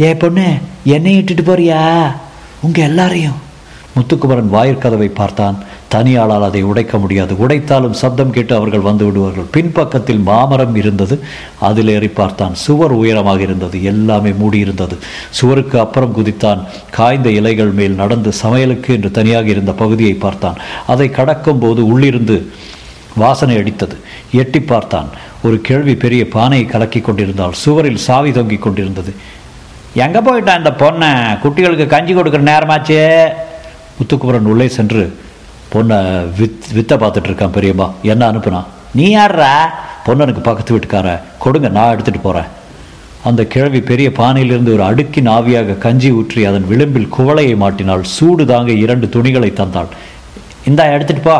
ஏ 0.00 0.16
பொண்ணு 0.16 0.54
என்னை 0.84 1.18
இட்டுட்டு 1.18 1.48
போறியா? 1.48 2.12
உங்கள் 2.60 2.84
எல்லாரையும். 2.84 3.48
முத்துக்குமரன் 3.94 4.52
வாயிற்கதவை 4.52 5.06
பார்த்தான். 5.06 5.64
தனியாளால் 5.94 6.44
அதை 6.44 6.62
உடைக்க 6.62 6.98
முடியாது. 6.98 7.34
உடைத்தாலும் 7.34 7.90
சப்தம் 7.90 8.30
கேட்டு 8.30 8.54
அவர்கள் 8.56 8.80
வந்து 8.80 9.04
விடுவார்கள். 9.04 9.44
பின்பக்கத்தில் 9.50 10.18
மாமரம் 10.18 10.74
இருந்தது. 10.74 11.20
அதில் 11.60 11.88
ஏறி 11.88 12.08
பார்த்தான். 12.08 12.54
சுவர் 12.54 12.92
உயரமாக 12.92 13.40
இருந்தது. 13.40 13.82
எல்லாமே 13.82 14.30
மூடியிருந்தது. 14.30 14.96
சுவருக்கு 15.30 15.80
அப்புறம் 15.80 16.16
குதித்தான். 16.16 16.60
காய்ந்த 16.90 17.30
இலைகள் 17.30 17.70
மேல் 17.70 17.92
நடந்து 17.92 18.32
சமையலுக்கு 18.32 18.94
என்று 18.94 19.10
தனியாக 19.10 19.48
இருந்த 19.48 19.72
பகுதியை 19.72 20.14
பார்த்தான். 20.14 20.56
அதை 20.86 21.10
கடக்கும் 21.10 21.58
போது 21.58 21.86
உள்ளிருந்து 21.86 22.52
வாசனை 23.16 23.56
அடித்தது. 23.56 23.96
எட்டி 24.32 24.60
பார்த்தான். 24.60 25.08
ஒரு 25.42 25.60
கேள்வி 25.60 25.94
பெரிய 25.94 26.28
பானையை 26.28 26.66
கலக்கி 26.66 27.00
கொண்டிருந்தால் 27.00 27.52
சுவரில் 27.52 27.96
சாவி 27.96 28.30
தொங்கி 28.30 28.58
கொண்டிருந்தது. 28.58 29.14
எங்கே 29.94 30.18
போயிட்டான் 30.18 30.58
இந்த 30.58 30.74
பொண்ணை? 30.78 31.10
குட்டிகளுக்கு 31.42 31.86
கஞ்சி 31.86 32.14
கொடுக்குற 32.14 32.42
நேரமாச்சே? 32.50 33.28
முத்துக்குமரன் 33.98 34.44
உள்ளே 34.44 34.68
சென்று 34.68 35.16
பொண்ணை 35.72 35.98
வித் 36.38 36.68
வித்தை 36.76 36.98
பார்த்துட்டு 36.98 37.28
இருக்கான் 37.30 37.56
பெரியம்மா. 37.56 37.86
என்ன 38.02 38.32
அனுப்புனா? 38.32 38.62
நீ 38.94 39.16
யார்ரா 39.16 39.52
பொண்ணனுக்கு 40.06 40.42
பக்கத்து 40.48 40.74
வீட்டுக்கார 40.74 41.08
கொடுங்க 41.38 41.68
நான் 41.68 41.92
எடுத்துகிட்டு 41.94 42.22
போகிறேன் 42.22 42.48
அந்த 43.28 43.42
கிழவி 43.44 43.80
பெரிய 43.80 44.12
பானையிலிருந்து 44.12 44.72
ஒரு 44.72 44.82
அடுக்கின் 44.82 45.28
ஆவியாக 45.36 45.78
கஞ்சி 45.78 46.10
ஊற்றி 46.10 46.44
அதன் 46.44 46.68
விளிம்பில் 46.70 47.10
குவளையை 47.16 47.56
மாட்டினாள். 47.56 48.02
சூடு 48.02 48.44
தாங்க 48.46 48.72
இரண்டு 48.72 49.08
துணிகளை 49.08 49.50
தந்தாள். 49.52 49.90
இந்தா 50.64 50.84
எடுத்துட்டு 50.84 51.22
போ. 51.22 51.36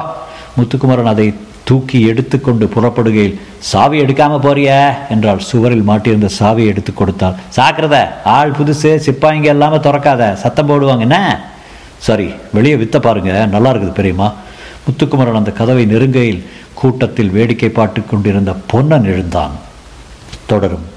முத்துக்குமரன் 0.56 1.12
அதை 1.14 1.34
தூக்கி 1.64 1.98
எடுத்துக்கொண்டு 2.06 2.66
புறப்படுகையில் 2.74 3.38
சாவி 3.58 4.02
எடுக்காமல் 4.02 4.44
போறிய 4.46 4.98
என்றாள். 5.08 5.38
சுவரில் 5.38 5.88
மாட்டியிருந்த 5.88 6.28
சாவியை 6.40 6.66
எடுத்து 6.66 6.94
கொடுத்தாள். 6.94 7.38
சாக்கிறத 7.56 7.96
ஆள் 8.24 8.50
புதுசு 8.50 8.92
சிப்பாய்ங்க 9.06 9.50
எல்லாமே 9.56 9.76
திறக்காத 9.76 10.32
சத்தம் 10.34 10.70
போடுவாங்க 10.70 11.00
என்ன? 11.00 11.18
சரி 12.06 12.28
வெளியே 12.52 12.76
வித்த 12.82 12.98
பாருங்க. 13.00 13.32
நல்லா 13.54 13.70
இருக்குது 13.72 13.98
பெரியம்மா. 13.98 14.28
முத்துக்குமரன் 14.84 15.40
அந்த 15.40 15.50
கதவை 15.50 15.84
நெருங்கையில் 15.86 16.44
கூட்டத்தில் 16.74 17.34
வேடிக்கை 17.36 17.68
பாட்டு 17.68 18.00
கொண்டிருந்த 18.04 18.52
பொன்னன் 18.66 19.04
எழுந்தான். 19.04 19.54
தொடரும். 20.46 20.89